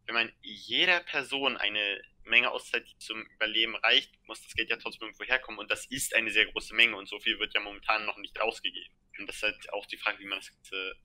wenn 0.05 0.15
man 0.15 0.33
jeder 0.41 0.99
Person 0.99 1.57
eine 1.57 2.01
Menge 2.25 2.51
Auszeit, 2.51 2.85
zum 2.99 3.21
Überleben 3.35 3.75
reicht, 3.77 4.11
muss 4.27 4.41
das 4.43 4.53
Geld 4.53 4.69
ja 4.69 4.77
trotzdem 4.77 5.07
irgendwo 5.07 5.25
herkommen 5.25 5.59
und 5.59 5.71
das 5.71 5.85
ist 5.85 6.15
eine 6.15 6.31
sehr 6.31 6.45
große 6.47 6.73
Menge 6.73 6.95
und 6.95 7.07
so 7.07 7.19
viel 7.19 7.39
wird 7.39 7.53
ja 7.53 7.61
momentan 7.61 8.05
noch 8.05 8.17
nicht 8.17 8.39
ausgegeben. 8.39 8.93
Und 9.19 9.27
das 9.27 9.37
ist 9.37 9.43
halt 9.43 9.73
auch 9.73 9.85
die 9.85 9.97
Frage, 9.97 10.19
wie 10.19 10.25
man 10.25 10.39
das 10.39 10.49
Ganze 10.49 10.95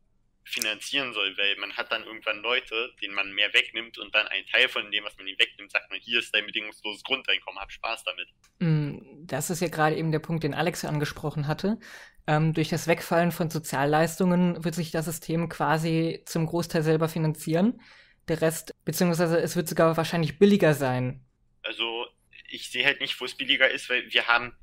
finanzieren 0.49 1.13
soll, 1.13 1.37
weil 1.37 1.57
man 1.57 1.73
hat 1.77 1.93
dann 1.93 2.05
irgendwann 2.05 2.39
Leute, 2.39 2.91
denen 3.03 3.15
man 3.15 3.33
mehr 3.33 3.53
wegnimmt 3.53 3.99
und 3.99 4.15
dann 4.15 4.27
einen 4.29 4.47
Teil 4.47 4.69
von 4.69 4.91
dem, 4.91 5.05
was 5.05 5.17
man 5.17 5.27
ihnen 5.27 5.39
wegnimmt, 5.39 5.71
sagt 5.71 5.91
man, 5.91 6.01
hier 6.01 6.19
ist 6.19 6.35
dein 6.35 6.47
bedingungsloses 6.47 7.03
Grundeinkommen, 7.05 7.61
hab 7.61 7.71
Spaß 7.71 8.05
damit. 8.05 8.29
Mm, 8.59 9.27
Das 9.27 9.51
ist 9.51 9.61
ja 9.61 9.69
gerade 9.69 9.97
eben 9.97 10.13
der 10.13 10.19
Punkt, 10.19 10.45
den 10.45 10.55
Alex 10.55 10.85
angesprochen 10.85 11.47
hatte. 11.47 11.79
Ähm, 12.27 12.53
durch 12.55 12.69
das 12.69 12.87
Wegfallen 12.87 13.33
von 13.33 13.51
Sozialleistungen 13.51 14.65
wird 14.65 14.75
sich 14.75 14.91
das 14.91 15.07
System 15.07 15.49
quasi 15.49 16.23
zum 16.27 16.47
Großteil 16.47 16.83
selber 16.83 17.09
finanzieren. 17.09 17.81
Der 18.29 18.43
Rest, 18.43 18.75
beziehungsweise 18.85 19.39
es 19.39 19.57
wird 19.57 19.69
sogar 19.69 19.97
wahrscheinlich 19.97 20.39
billiger 20.39 20.75
sein. 20.75 21.25
Also 21.63 22.07
ich 22.49 22.71
sehe 22.71 22.85
halt 22.85 23.01
nicht, 23.01 23.21
wo 23.21 23.25
es 23.25 23.35
billiger 23.35 23.71
ist, 23.71 23.89
weil 23.89 24.13
wir 24.13 24.27
haben 24.27 24.55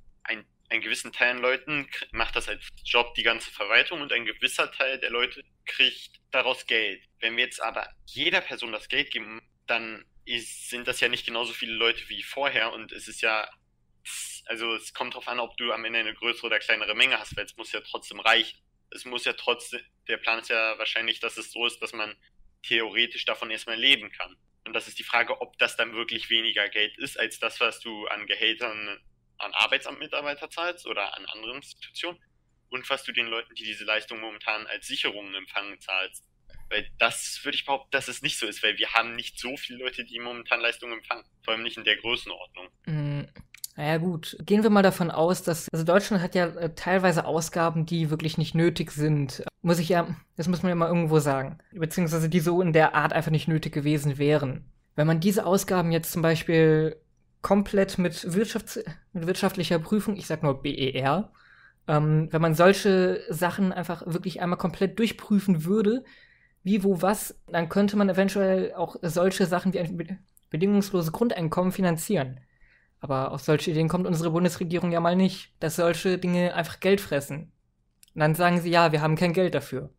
ein, 0.70 0.82
gewissen 0.82 1.12
Teil 1.12 1.32
an 1.32 1.42
Leuten 1.42 1.90
macht 2.12 2.36
das 2.36 2.50
als 2.50 2.68
Job 2.84 3.14
die 3.16 3.24
ganze 3.24 3.52
Verwaltung 3.52 4.02
und 4.02 4.12
ein 4.12 4.26
gewisser 4.26 4.72
Teil 4.72 5.00
der 5.00 5.10
Leute 5.10 5.44
kriegt 5.66 6.20
daraus 6.32 6.66
Geld. 6.66 7.04
Wenn 7.20 7.38
wir 7.38 7.46
jetzt 7.46 7.62
aber 7.62 7.90
jeder 8.06 8.42
Person 8.42 8.72
das 8.72 8.88
Geld 8.88 9.12
geben, 9.12 9.42
dann 9.68 10.06
ist, 10.26 10.70
sind 10.70 10.88
das 10.88 11.00
ja 11.00 11.08
nicht 11.08 11.26
genauso 11.26 11.54
viele 11.54 11.74
Leute 11.74 12.08
wie 12.10 12.24
vorher 12.24 12.74
und 12.74 12.92
es 12.92 13.08
ist 13.08 13.22
ja, 13.22 13.50
also 14.46 14.74
es 14.76 14.94
kommt 14.94 15.14
darauf 15.14 15.28
an, 15.28 15.40
ob 15.40 15.56
du 15.58 15.72
am 15.72 15.86
Ende 15.86 16.00
eine 16.00 16.14
größere 16.14 16.48
oder 16.48 16.60
kleinere 16.60 16.96
Menge 16.96 17.20
hast, 17.20 17.36
weil 17.38 17.46
es 17.46 17.58
muss 17.58 17.72
ja 17.72 17.82
trotzdem 17.82 18.20
reichen. 18.20 18.60
Es 18.92 19.06
muss 19.06 19.26
ja 19.26 19.34
trotzdem, 19.34 19.82
der 20.08 20.18
Plan 20.18 20.40
ist 20.40 20.50
ja 20.50 20.78
wahrscheinlich, 20.78 21.20
dass 21.20 21.38
es 21.38 21.52
so 21.52 21.66
ist, 21.66 21.80
dass 21.80 21.94
man 21.94 22.16
theoretisch 22.64 23.26
davon 23.26 23.52
erstmal 23.52 23.78
leben 23.78 24.12
kann. 24.12 24.36
Und 24.66 24.74
das 24.74 24.88
ist 24.88 24.98
die 24.98 25.04
Frage, 25.04 25.42
ob 25.42 25.58
das 25.60 25.76
dann 25.76 25.94
wirklich 25.94 26.30
weniger 26.30 26.68
Geld 26.70 26.98
ist, 26.98 27.20
als 27.20 27.40
das, 27.40 27.60
was 27.60 27.80
du 27.80 28.08
an 28.08 28.26
Gehältern 28.26 29.00
an 29.40 29.54
Arbeitsamtmitarbeiter 29.54 30.50
zahlst 30.50 30.88
oder 30.88 31.16
an 31.18 31.26
anderen 31.26 31.58
Institutionen 31.58 32.20
und 32.70 32.90
was 32.90 33.04
du 33.04 33.12
den 33.12 33.28
Leuten, 33.28 33.54
die 33.56 33.64
diese 33.64 33.84
Leistung 33.86 34.20
momentan 34.20 34.68
als 34.68 34.88
Sicherungen 34.88 35.34
empfangen, 35.36 35.80
zahlst. 35.80 36.24
Weil 36.70 36.90
das 36.98 37.42
würde 37.44 37.56
ich 37.56 37.66
behaupten, 37.66 37.92
dass 37.92 38.08
es 38.08 38.22
nicht 38.22 38.40
so 38.40 38.48
ist, 38.48 38.64
weil 38.64 38.78
wir 38.78 38.94
haben 38.94 39.16
nicht 39.16 39.40
so 39.40 39.56
viele 39.56 39.80
Leute, 39.80 40.04
die 40.04 40.20
momentan 40.20 40.62
Leistungen 40.62 40.94
empfangen. 40.94 41.24
Vor 41.44 41.54
allem 41.54 41.64
nicht 41.64 41.78
in 41.78 41.84
der 41.84 41.98
Größenordnung. 41.98 42.68
Mm, 42.86 43.22
Naja 43.76 43.98
gut, 43.98 44.36
gehen 44.42 44.64
wir 44.64 44.70
mal 44.70 44.82
davon 44.82 45.12
aus, 45.12 45.44
dass 45.44 45.70
also 45.70 45.86
Deutschland 45.86 46.24
hat 46.24 46.34
ja 46.34 46.48
äh, 46.48 46.74
teilweise 46.74 47.26
Ausgaben, 47.26 47.86
die 47.86 48.10
wirklich 48.10 48.38
nicht 48.38 48.56
nötig 48.56 48.92
sind. 48.92 49.44
Muss 49.62 49.80
ich 49.80 49.90
ja, 49.90 50.16
das 50.38 50.48
muss 50.48 50.64
man 50.64 50.70
ja 50.70 50.76
mal 50.76 50.88
irgendwo 50.88 51.20
sagen. 51.20 51.60
Beziehungsweise 51.72 52.30
die 52.30 52.40
so 52.40 52.62
in 52.62 52.74
der 52.74 52.96
Art 52.96 53.14
einfach 53.14 53.32
nicht 53.32 53.48
nötig 53.48 53.74
gewesen 53.74 54.18
wären. 54.18 54.66
Wenn 54.96 55.08
man 55.08 55.20
diese 55.20 55.46
Ausgaben 55.46 55.92
jetzt 55.92 56.12
zum 56.12 56.22
Beispiel 56.22 56.96
komplett 57.46 58.00
mit, 58.00 58.34
Wirtschafts 58.34 58.80
mit 59.14 59.28
wirtschaftlicher 59.28 59.78
Prüfung, 59.78 60.16
ich 60.16 60.26
sag 60.26 60.42
nur 60.42 60.64
BER, 60.64 61.32
ähm, 61.88 62.28
wenn 62.32 62.42
man 62.42 62.56
solche 62.56 63.22
Sachen 63.30 63.72
einfach 63.72 64.02
wirklich 64.08 64.42
einmal 64.42 64.58
komplett 64.58 64.98
durchprüfen 64.98 65.64
würde, 65.64 66.04
wie, 66.64 66.84
wo, 66.84 67.04
was, 67.04 67.40
dann 67.46 67.70
könnte 67.70 67.98
man 67.98 68.10
eventuell 68.10 68.74
auch 68.74 68.96
solche 69.04 69.46
Sachen 69.46 69.74
wie 69.74 69.80
ein 69.80 69.96
be- 69.96 70.18
bedingungsloses 70.50 71.12
Grundeinkommen 71.12 71.72
finanzieren. 71.72 72.40
Aber 73.00 73.32
auf 73.32 73.42
solche 73.42 73.70
Ideen 73.70 73.90
kommt 73.90 74.08
unsere 74.08 74.32
Bundesregierung 74.32 74.92
ja 74.92 75.00
mal 75.00 75.16
nicht, 75.16 75.54
dass 75.60 75.76
solche 75.76 76.18
Dinge 76.18 76.56
einfach 76.56 76.80
Geld 76.80 77.00
fressen. 77.00 77.52
Und 78.16 78.22
dann 78.22 78.34
sagen 78.34 78.60
sie, 78.60 78.72
ja, 78.72 78.92
wir 78.92 79.02
haben 79.02 79.16
kein 79.16 79.34
Geld 79.34 79.54
dafür. 79.54 79.92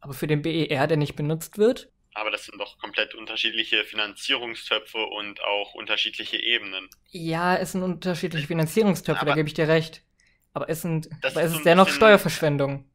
Aber 0.00 0.12
für 0.12 0.26
den 0.26 0.42
BER, 0.42 0.86
der 0.86 0.98
nicht 0.98 1.16
benutzt 1.16 1.56
wird, 1.56 1.90
Aber 2.14 2.30
das 2.30 2.44
sind 2.46 2.58
doch 2.60 2.78
komplett 2.78 3.14
unterschiedliche 3.14 3.84
Finanzierungstöpfe 3.84 4.98
und 4.98 5.40
auch 5.42 5.74
unterschiedliche 5.74 6.36
Ebenen. 6.42 6.88
ja, 7.10 7.56
es 7.56 7.72
sind 7.72 7.82
unterschiedliche 7.82 8.46
Finanzierungstöpfe, 8.46 9.24
da 9.24 9.30
Aber- 9.32 9.36
gebe 9.36 9.48
ich 9.48 9.54
dir 9.54 9.68
recht. 9.68 10.02
Aber 10.52 10.68
es 10.68 10.82
sind, 10.82 11.08
aber 11.22 11.26
ist 11.26 11.26
es 11.26 11.34
so 11.34 11.40
ist 11.42 11.56
ein 11.58 11.64
dennoch 11.64 11.88
Steuerverschwendung. 11.88 12.90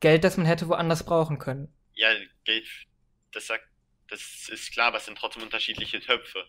Geld, 0.00 0.22
das 0.24 0.36
man 0.36 0.44
hätte 0.46 0.68
woanders 0.68 1.04
brauchen 1.04 1.38
können. 1.38 1.72
Ja, 1.94 2.08
Geld, 2.44 2.66
das 3.32 3.46
sagt, 3.46 3.64
das 4.08 4.48
ist 4.50 4.72
klar, 4.72 4.88
aber 4.88 4.98
es 4.98 5.06
sind 5.06 5.16
trotzdem 5.16 5.42
unterschiedliche 5.42 6.00
Töpfe. 6.00 6.44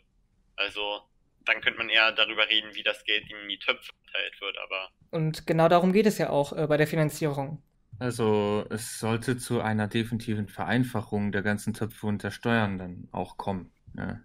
Also, 0.58 1.02
dann 1.46 1.62
könnte 1.62 1.78
man 1.80 1.90
eher 1.90 2.12
darüber 2.12 2.48
reden, 2.50 2.74
wie 2.76 2.84
das 2.84 3.04
Geld 3.06 3.24
in 3.32 3.48
die 3.50 3.60
Töpfe 3.60 3.92
verteilt 4.04 4.42
wird, 4.42 4.58
aber 4.58 4.90
Und 5.12 5.48
genau 5.48 5.70
darum 5.70 5.94
geht 5.94 6.06
es 6.06 6.18
ja 6.18 6.30
auch 6.30 6.52
äh, 6.54 6.68
bei 6.68 6.76
der 6.78 6.88
Finanzierung. 6.88 7.64
Also 8.02 8.66
es 8.72 8.98
sollte 9.00 9.38
zu 9.38 9.62
einer 9.62 9.88
definitiven 9.88 10.48
Vereinfachung 10.48 11.32
der 11.32 11.44
ganzen 11.44 11.76
Töpfe 11.76 12.08
und 12.08 12.24
der 12.24 12.32
Steuern 12.32 12.80
dann 12.80 13.08
auch 13.12 13.38
kommen. 13.38 13.70
Ne? 13.94 14.24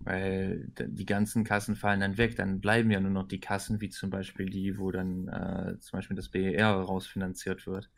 Weil 0.00 0.68
die 0.76 1.06
ganzen 1.06 1.42
Kassen 1.42 1.74
fallen 1.74 2.00
dann 2.00 2.18
weg, 2.18 2.36
dann 2.36 2.60
bleiben 2.60 2.90
ja 2.90 3.00
nur 3.00 3.12
noch 3.12 3.26
die 3.26 3.40
Kassen, 3.40 3.80
wie 3.80 3.88
zum 3.88 4.10
Beispiel 4.10 4.50
die, 4.50 4.78
wo 4.78 4.90
dann 4.90 5.28
äh, 5.28 5.80
zum 5.80 5.96
Beispiel 5.96 6.16
das 6.16 6.28
BER 6.28 6.68
rausfinanziert 6.68 7.66
wird. 7.66 7.88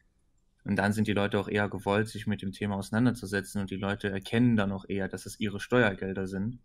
Und 0.62 0.76
dann 0.76 0.92
sind 0.92 1.08
die 1.08 1.12
Leute 1.12 1.40
auch 1.40 1.48
eher 1.48 1.68
gewollt, 1.68 2.06
sich 2.06 2.28
mit 2.28 2.40
dem 2.40 2.52
Thema 2.52 2.76
auseinanderzusetzen 2.76 3.60
und 3.60 3.72
die 3.72 3.78
Leute 3.78 4.08
erkennen 4.08 4.54
dann 4.54 4.70
auch 4.70 4.84
eher, 4.88 5.08
dass 5.08 5.26
es 5.26 5.40
ihre 5.40 5.58
Steuergelder 5.58 6.28
sind. 6.28 6.60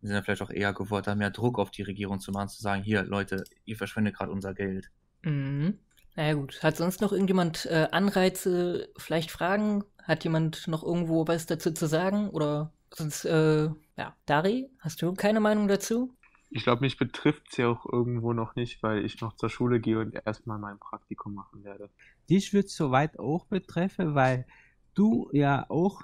Und 0.00 0.08
sind 0.08 0.14
dann 0.14 0.24
vielleicht 0.24 0.40
auch 0.40 0.50
eher 0.50 0.72
gewollt, 0.72 1.06
da 1.06 1.14
mehr 1.14 1.30
Druck 1.30 1.58
auf 1.58 1.70
die 1.70 1.82
Regierung 1.82 2.18
zu 2.20 2.32
machen, 2.32 2.48
zu 2.48 2.62
sagen, 2.62 2.82
hier, 2.82 3.02
Leute, 3.02 3.44
ihr 3.66 3.76
verschwendet 3.76 4.16
gerade 4.16 4.32
unser 4.32 4.54
Geld. 4.54 4.90
Mhm. 5.22 5.80
Naja 6.16 6.32
gut, 6.32 6.62
hat 6.62 6.78
sonst 6.78 7.02
noch 7.02 7.12
irgendjemand 7.12 7.66
äh, 7.66 7.88
Anreize, 7.92 8.88
vielleicht 8.96 9.30
Fragen? 9.30 9.84
Hat 10.02 10.24
jemand 10.24 10.66
noch 10.66 10.82
irgendwo 10.82 11.28
was 11.28 11.44
dazu 11.44 11.72
zu 11.72 11.86
sagen? 11.86 12.30
Oder 12.30 12.72
sonst, 12.90 13.26
äh, 13.26 13.68
ja, 13.96 14.16
Dari, 14.24 14.70
hast 14.80 15.02
du 15.02 15.12
keine 15.12 15.40
Meinung 15.40 15.68
dazu? 15.68 16.16
Ich 16.48 16.62
glaube, 16.62 16.80
mich 16.80 16.96
betrifft 16.96 17.48
es 17.50 17.58
ja 17.58 17.68
auch 17.68 17.84
irgendwo 17.84 18.32
noch 18.32 18.54
nicht, 18.56 18.82
weil 18.82 19.04
ich 19.04 19.20
noch 19.20 19.36
zur 19.36 19.50
Schule 19.50 19.78
gehe 19.78 19.98
und 19.98 20.14
erstmal 20.14 20.58
mein 20.58 20.78
Praktikum 20.78 21.34
machen 21.34 21.64
werde. 21.64 21.90
Dich 22.30 22.54
wird 22.54 22.70
soweit 22.70 23.18
auch 23.18 23.44
betreffen, 23.46 24.14
weil 24.14 24.46
du 24.94 25.28
ja 25.32 25.66
auch 25.68 26.00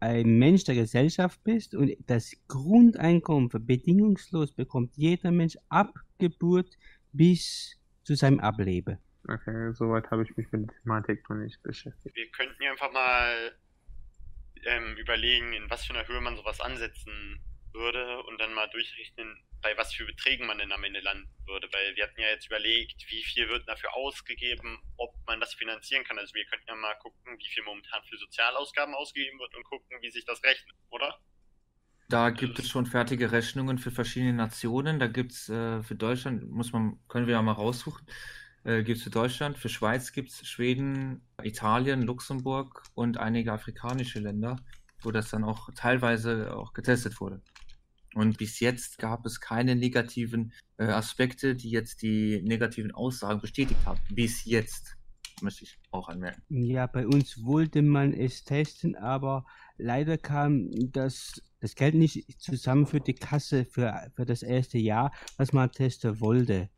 ein 0.00 0.38
Mensch 0.38 0.64
der 0.64 0.76
Gesellschaft 0.76 1.42
bist 1.44 1.74
und 1.74 1.90
das 2.06 2.32
Grundeinkommen 2.48 3.50
bedingungslos 3.50 4.52
bekommt 4.52 4.96
jeder 4.96 5.30
Mensch 5.30 5.58
ab 5.68 5.92
Geburt 6.18 6.78
bis 7.12 7.76
zu 8.04 8.14
seinem 8.14 8.40
Ableben. 8.40 8.98
Okay, 9.28 9.72
soweit 9.72 10.10
habe 10.10 10.22
ich 10.22 10.36
mich 10.36 10.50
mit 10.52 10.70
Thematik 10.82 11.28
noch 11.28 11.36
nicht 11.36 11.60
beschäftigt. 11.62 12.14
wir 12.14 12.30
könnten 12.30 12.62
ja 12.62 12.70
einfach 12.70 12.92
mal 12.92 13.56
ähm, 14.64 14.96
überlegen, 14.96 15.52
in 15.52 15.68
was 15.68 15.84
für 15.84 15.94
einer 15.94 16.06
Höhe 16.06 16.20
man 16.20 16.36
sowas 16.36 16.60
ansetzen 16.60 17.40
würde 17.72 18.22
und 18.24 18.40
dann 18.40 18.54
mal 18.54 18.68
durchrechnen, 18.68 19.36
bei 19.62 19.76
was 19.76 19.92
für 19.92 20.04
Beträgen 20.04 20.46
man 20.46 20.58
denn 20.58 20.72
am 20.72 20.84
Ende 20.84 21.00
landen 21.00 21.28
würde, 21.46 21.68
weil 21.72 21.96
wir 21.96 22.04
hatten 22.04 22.20
ja 22.20 22.28
jetzt 22.28 22.46
überlegt, 22.46 23.04
wie 23.10 23.22
viel 23.22 23.48
wird 23.48 23.68
dafür 23.68 23.94
ausgegeben, 23.94 24.78
ob 24.96 25.14
man 25.26 25.40
das 25.40 25.54
finanzieren 25.54 26.04
kann. 26.04 26.18
Also 26.18 26.34
wir 26.34 26.44
könnten 26.46 26.68
ja 26.68 26.74
mal 26.74 26.94
gucken, 26.94 27.36
wie 27.36 27.48
viel 27.48 27.64
momentan 27.64 28.02
für 28.08 28.16
Sozialausgaben 28.16 28.94
ausgegeben 28.94 29.38
wird 29.38 29.54
und 29.54 29.64
gucken, 29.64 29.98
wie 30.00 30.10
sich 30.10 30.24
das 30.24 30.42
rechnet, 30.42 30.74
oder? 30.90 31.18
Da 32.08 32.30
gibt 32.30 32.58
es 32.60 32.68
schon 32.68 32.86
fertige 32.86 33.32
Rechnungen 33.32 33.78
für 33.78 33.90
verschiedene 33.90 34.32
Nationen. 34.32 35.00
Da 35.00 35.08
gibt 35.08 35.32
es 35.32 35.48
äh, 35.48 35.82
für 35.82 35.96
Deutschland, 35.96 36.48
muss 36.48 36.72
man, 36.72 37.00
können 37.08 37.26
wir 37.26 37.34
ja 37.34 37.42
mal 37.42 37.52
raussuchen, 37.52 38.06
äh, 38.66 38.82
gibt 38.82 38.98
es 38.98 39.04
für 39.04 39.10
Deutschland, 39.10 39.56
für 39.56 39.68
Schweiz 39.68 40.12
gibt 40.12 40.30
es 40.30 40.46
Schweden, 40.46 41.22
Italien, 41.42 42.02
Luxemburg 42.02 42.82
und 42.94 43.16
einige 43.16 43.52
afrikanische 43.52 44.18
Länder, 44.18 44.56
wo 45.02 45.12
das 45.12 45.30
dann 45.30 45.44
auch 45.44 45.70
teilweise 45.74 46.54
auch 46.56 46.72
getestet 46.72 47.20
wurde. 47.20 47.40
Und 48.14 48.38
bis 48.38 48.60
jetzt 48.60 48.98
gab 48.98 49.24
es 49.24 49.40
keine 49.40 49.76
negativen 49.76 50.52
äh, 50.78 50.84
Aspekte, 50.84 51.54
die 51.54 51.70
jetzt 51.70 52.02
die 52.02 52.42
negativen 52.42 52.90
Aussagen 52.90 53.40
bestätigt 53.40 53.78
haben. 53.84 54.00
Bis 54.10 54.44
jetzt, 54.44 54.96
möchte 55.42 55.64
ich 55.64 55.78
auch 55.90 56.08
anmerken. 56.08 56.42
Ja, 56.48 56.86
bei 56.86 57.06
uns 57.06 57.44
wollte 57.44 57.82
man 57.82 58.14
es 58.14 58.42
testen, 58.42 58.96
aber 58.96 59.44
leider 59.76 60.18
kam 60.18 60.70
das 60.90 61.40
das 61.60 61.74
Geld 61.74 61.94
nicht 61.94 62.40
zusammen 62.40 62.86
für 62.86 63.00
die 63.00 63.14
Kasse 63.14 63.64
für, 63.64 64.10
für 64.14 64.24
das 64.24 64.42
erste 64.42 64.78
Jahr, 64.78 65.12
was 65.36 65.52
man 65.52 65.70
testen 65.70 66.20
wollte. 66.20 66.70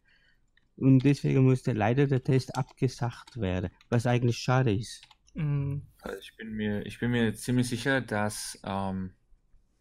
Und 0.78 1.00
deswegen 1.00 1.44
musste 1.44 1.72
leider 1.72 2.06
der 2.06 2.22
Test 2.22 2.56
abgesagt 2.56 3.40
werden, 3.40 3.70
was 3.88 4.06
eigentlich 4.06 4.38
schade 4.38 4.72
ist. 4.72 5.02
Mhm. 5.34 5.82
Also 6.02 6.18
ich 6.18 6.36
bin 6.36 6.52
mir, 6.52 6.86
ich 6.86 7.00
bin 7.00 7.10
mir 7.10 7.34
ziemlich 7.34 7.68
sicher, 7.68 8.00
dass 8.00 8.60
ähm, 8.64 9.12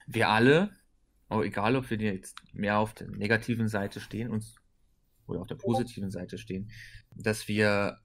wir 0.07 0.29
alle, 0.29 0.71
oh, 1.29 1.43
egal 1.43 1.75
ob 1.75 1.89
wir 1.91 1.97
jetzt 1.97 2.41
mehr 2.53 2.79
auf 2.79 2.95
der 2.95 3.09
negativen 3.09 3.67
Seite 3.67 3.99
stehen 3.99 4.31
uns, 4.31 4.55
oder 5.27 5.41
auf 5.41 5.47
der 5.47 5.55
positiven 5.55 6.09
Seite 6.09 6.37
stehen, 6.37 6.71
dass 7.13 7.47
wir 7.47 7.99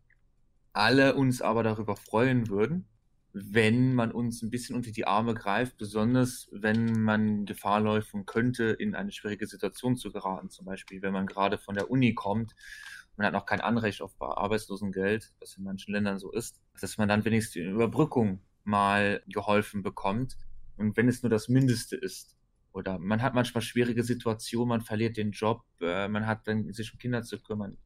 alle 0.75 1.15
uns 1.15 1.41
aber 1.41 1.63
darüber 1.63 1.97
freuen 1.97 2.49
würden, 2.49 2.89
wenn 3.33 3.95
man 3.95 4.13
uns 4.13 4.43
ein 4.43 4.51
bisschen 4.51 4.77
unter 4.77 4.91
die 4.91 5.07
Arme 5.07 5.35
greift, 5.35 5.79
besonders 5.79 6.49
wenn 6.53 7.03
man 7.03 7.47
Gefahr 7.47 7.81
laufen 7.81 8.27
könnte, 8.27 8.65
in 8.65 8.95
eine 8.95 9.13
schwierige 9.13 9.47
Situation 9.47 9.97
zu 9.97 10.13
geraten. 10.13 10.51
Zum 10.51 10.67
Beispiel, 10.67 11.01
wenn 11.01 11.15
man 11.15 11.27
gerade 11.27 11.57
von 11.57 11.75
der 11.75 11.91
Uni 11.91 12.15
kommt, 12.15 12.55
man 13.17 13.27
hat 13.27 13.33
noch 13.33 13.47
kein 13.47 13.61
Anrecht 13.61 14.03
auf 14.03 14.21
Arbeitslosengeld, 14.21 15.33
was 15.41 15.57
in 15.57 15.65
manchen 15.65 15.93
Ländern 15.93 16.19
so 16.19 16.31
ist, 16.31 16.61
dass 16.81 16.99
man 16.99 17.09
dann 17.09 17.25
wenigstens 17.25 17.55
die 17.55 17.61
Überbrückung 17.61 18.41
mal 18.65 19.23
geholfen 19.29 19.83
bekommt. 19.83 20.37
Und 20.77 20.97
wenn 20.97 21.09
es 21.09 21.23
nur 21.23 21.31
das 21.31 21.49
Mindeste 21.49 21.97
ist. 21.97 22.37
Oder 22.73 22.99
man 22.99 23.21
hat 23.21 23.35
manchmal 23.35 23.61
schwierige 23.63 24.03
Situationen, 24.03 24.69
man 24.69 24.81
verliert 24.81 25.19
den 25.19 25.33
Job, 25.33 25.63
äh, 25.81 26.09
man 26.09 26.27
hat 26.27 26.49
dann 26.49 26.73
sich 26.73 26.93
um 26.93 26.99
Kinder 26.99 27.23
zu 27.23 27.39
kümmern. 27.39 27.77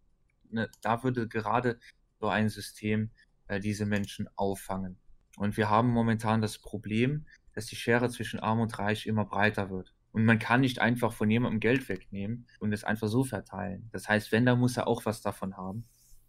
Ne, 0.51 0.71
da 0.81 1.03
würde 1.03 1.27
gerade 1.27 1.81
so 2.21 2.29
ein 2.29 2.49
System 2.49 3.11
äh, 3.49 3.59
diese 3.59 3.85
Menschen 3.85 4.29
auffangen. 4.37 4.97
Und 5.37 5.57
wir 5.57 5.71
haben 5.71 5.89
momentan 5.89 6.41
das 6.41 6.59
Problem, 6.59 7.27
dass 7.55 7.67
die 7.67 7.77
Schere 7.77 8.11
zwischen 8.11 8.41
Arm 8.41 8.61
und 8.61 8.79
Reich 8.79 9.07
immer 9.07 9.25
breiter 9.25 9.71
wird. 9.71 9.95
Und 10.13 10.25
man 10.25 10.39
kann 10.39 10.63
nicht 10.63 10.81
einfach 10.81 11.13
von 11.13 11.31
jemandem 11.31 11.61
Geld 11.61 11.89
wegnehmen 11.89 12.47
und 12.59 12.73
es 12.73 12.85
einfach 12.85 13.09
so 13.09 13.23
verteilen. 13.23 13.89
Das 13.93 14.09
heißt, 14.09 14.33
wenn, 14.33 14.47
dann 14.47 14.59
muss 14.59 14.77
er 14.77 14.89
auch 14.89 15.05
was 15.05 15.21
davon 15.21 15.57
haben. 15.57 15.87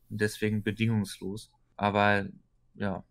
Und 0.09 0.21
deswegen 0.21 0.61
bedingungslos. 0.61 1.51
Aber 1.77 2.27
ja, 2.75 3.03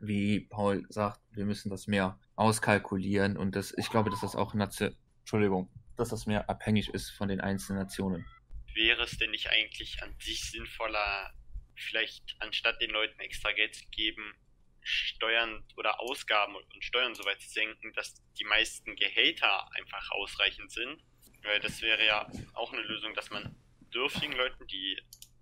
wie 0.00 0.40
Paul 0.40 0.84
sagt, 0.88 1.20
wir 1.30 1.44
müssen 1.44 1.70
das 1.70 1.86
mehr 1.86 2.18
auskalkulieren 2.34 3.36
und 3.36 3.54
das, 3.54 3.72
ich 3.78 3.88
glaube, 3.88 4.10
dass 4.10 4.20
das 4.20 4.34
auch 4.34 4.54
Nation, 4.54 4.96
Entschuldigung, 5.20 5.70
dass 5.96 6.08
das 6.08 6.26
mehr 6.26 6.50
abhängig 6.50 6.88
ist 6.90 7.10
von 7.10 7.28
den 7.28 7.40
einzelnen 7.40 7.82
Nationen. 7.82 8.26
Wäre 8.74 9.02
es 9.02 9.16
denn 9.18 9.30
nicht 9.30 9.50
eigentlich 9.50 10.02
an 10.02 10.14
sich 10.18 10.50
sinnvoller, 10.50 11.32
vielleicht 11.76 12.36
anstatt 12.40 12.80
den 12.80 12.90
Leuten 12.90 13.20
extra 13.20 13.52
Geld 13.52 13.76
zu 13.76 13.84
geben, 13.90 14.34
Steuern 14.82 15.64
oder 15.76 16.00
Ausgaben 16.00 16.56
und 16.56 16.84
Steuern 16.84 17.14
so 17.14 17.24
weit 17.24 17.40
zu 17.40 17.48
senken, 17.48 17.92
dass 17.94 18.14
die 18.38 18.44
meisten 18.44 18.96
Gehälter 18.96 19.70
einfach 19.74 20.10
ausreichend 20.12 20.70
sind. 20.72 21.02
Weil 21.42 21.60
das 21.60 21.82
wäre 21.82 22.04
ja 22.04 22.30
auch 22.54 22.72
eine 22.72 22.82
Lösung, 22.82 23.14
dass 23.14 23.30
man 23.30 23.56
dürftigen 23.92 24.32
Leuten, 24.32 24.66
die 24.66 25.00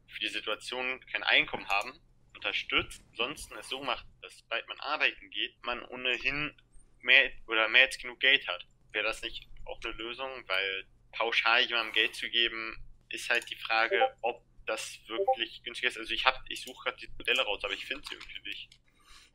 für 0.08 0.20
die 0.20 0.28
Situation 0.28 1.00
kein 1.06 1.22
Einkommen 1.22 1.68
haben, 1.68 1.92
unterstützt. 2.34 3.02
Ansonsten 3.10 3.56
es 3.58 3.68
so 3.68 3.82
macht, 3.82 4.06
dass 4.22 4.38
sobald 4.38 4.66
man 4.68 4.80
arbeiten 4.80 5.30
geht, 5.30 5.62
man 5.62 5.84
ohnehin 5.84 6.54
mehr 7.00 7.30
oder 7.46 7.68
mehr 7.68 7.84
als 7.84 7.98
genug 7.98 8.20
Geld 8.20 8.46
hat. 8.48 8.66
Wäre 8.92 9.04
das 9.04 9.22
nicht 9.22 9.46
auch 9.66 9.80
eine 9.84 9.92
Lösung? 9.94 10.30
Weil 10.46 10.86
pauschal 11.12 11.62
jemandem 11.62 11.94
Geld 11.94 12.14
zu 12.14 12.28
geben, 12.30 12.76
ist 13.08 13.28
halt 13.30 13.48
die 13.50 13.56
Frage, 13.56 14.16
ob 14.22 14.42
das 14.66 14.98
wirklich 15.06 15.62
günstig 15.62 15.88
ist. 15.88 15.98
Also 15.98 16.14
ich 16.14 16.24
habe, 16.24 16.38
ich 16.48 16.62
suche 16.62 16.84
gerade 16.84 16.96
die 16.98 17.08
Modelle 17.18 17.42
raus, 17.42 17.62
aber 17.64 17.74
ich 17.74 17.84
finde 17.84 18.06
sie 18.08 18.14
irgendwie 18.14 18.48
nicht. 18.48 18.70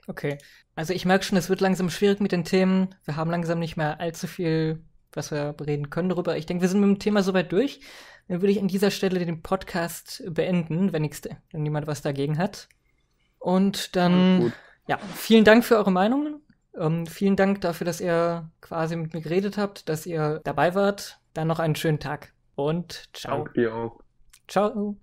Okay. 0.08 0.38
Also 0.76 0.94
ich 0.94 1.06
merke 1.06 1.24
schon, 1.24 1.38
es 1.38 1.50
wird 1.50 1.62
langsam 1.62 1.90
schwierig 1.90 2.20
mit 2.20 2.32
den 2.32 2.44
Themen. 2.44 2.96
Wir 3.06 3.16
haben 3.16 3.32
langsam 3.32 3.60
nicht 3.60 3.78
mehr 3.78 4.00
allzu 4.00 4.28
viel, 4.28 4.84
was 5.14 5.32
wir 5.32 5.56
reden 5.66 5.90
können 5.90 6.10
darüber. 6.10 6.38
Ich 6.38 6.46
denke, 6.46 6.62
wir 6.62 6.70
sind 6.70 6.82
mit 6.82 6.90
dem 6.90 7.00
Thema 7.00 7.24
soweit 7.24 7.52
durch. 7.52 7.80
Dann 8.28 8.42
würde 8.42 8.52
ich 8.52 8.60
an 8.60 8.68
dieser 8.68 8.92
Stelle 8.92 9.24
den 9.24 9.42
Podcast 9.42 10.24
beenden, 10.28 10.94
wenn, 10.94 11.04
nix, 11.04 11.22
wenn 11.52 11.64
niemand 11.64 11.88
was 11.88 12.02
dagegen 12.02 12.38
hat. 12.38 12.68
Und 13.40 13.96
dann, 13.96 14.52
ja, 14.88 14.98
vielen 15.16 15.46
Dank 15.46 15.64
für 15.64 15.78
eure 15.78 15.92
Meinungen. 15.92 16.42
Ähm, 16.78 17.06
vielen 17.06 17.36
Dank 17.36 17.62
dafür, 17.62 17.86
dass 17.86 18.02
ihr 18.02 18.50
quasi 18.62 18.96
mit 18.96 19.14
mir 19.14 19.22
geredet 19.22 19.58
habt, 19.58 19.88
dass 19.88 20.06
ihr 20.06 20.42
dabei 20.44 20.76
wart. 20.76 21.20
Dann 21.34 21.48
noch 21.48 21.60
einen 21.60 21.76
schönen 21.76 22.00
Tag 22.00 22.34
und 22.56 23.10
ciao. 23.14 23.44
Danke 23.44 23.54
dir 23.54 23.74
auch. 23.74 24.00
Ciao. 24.48 24.98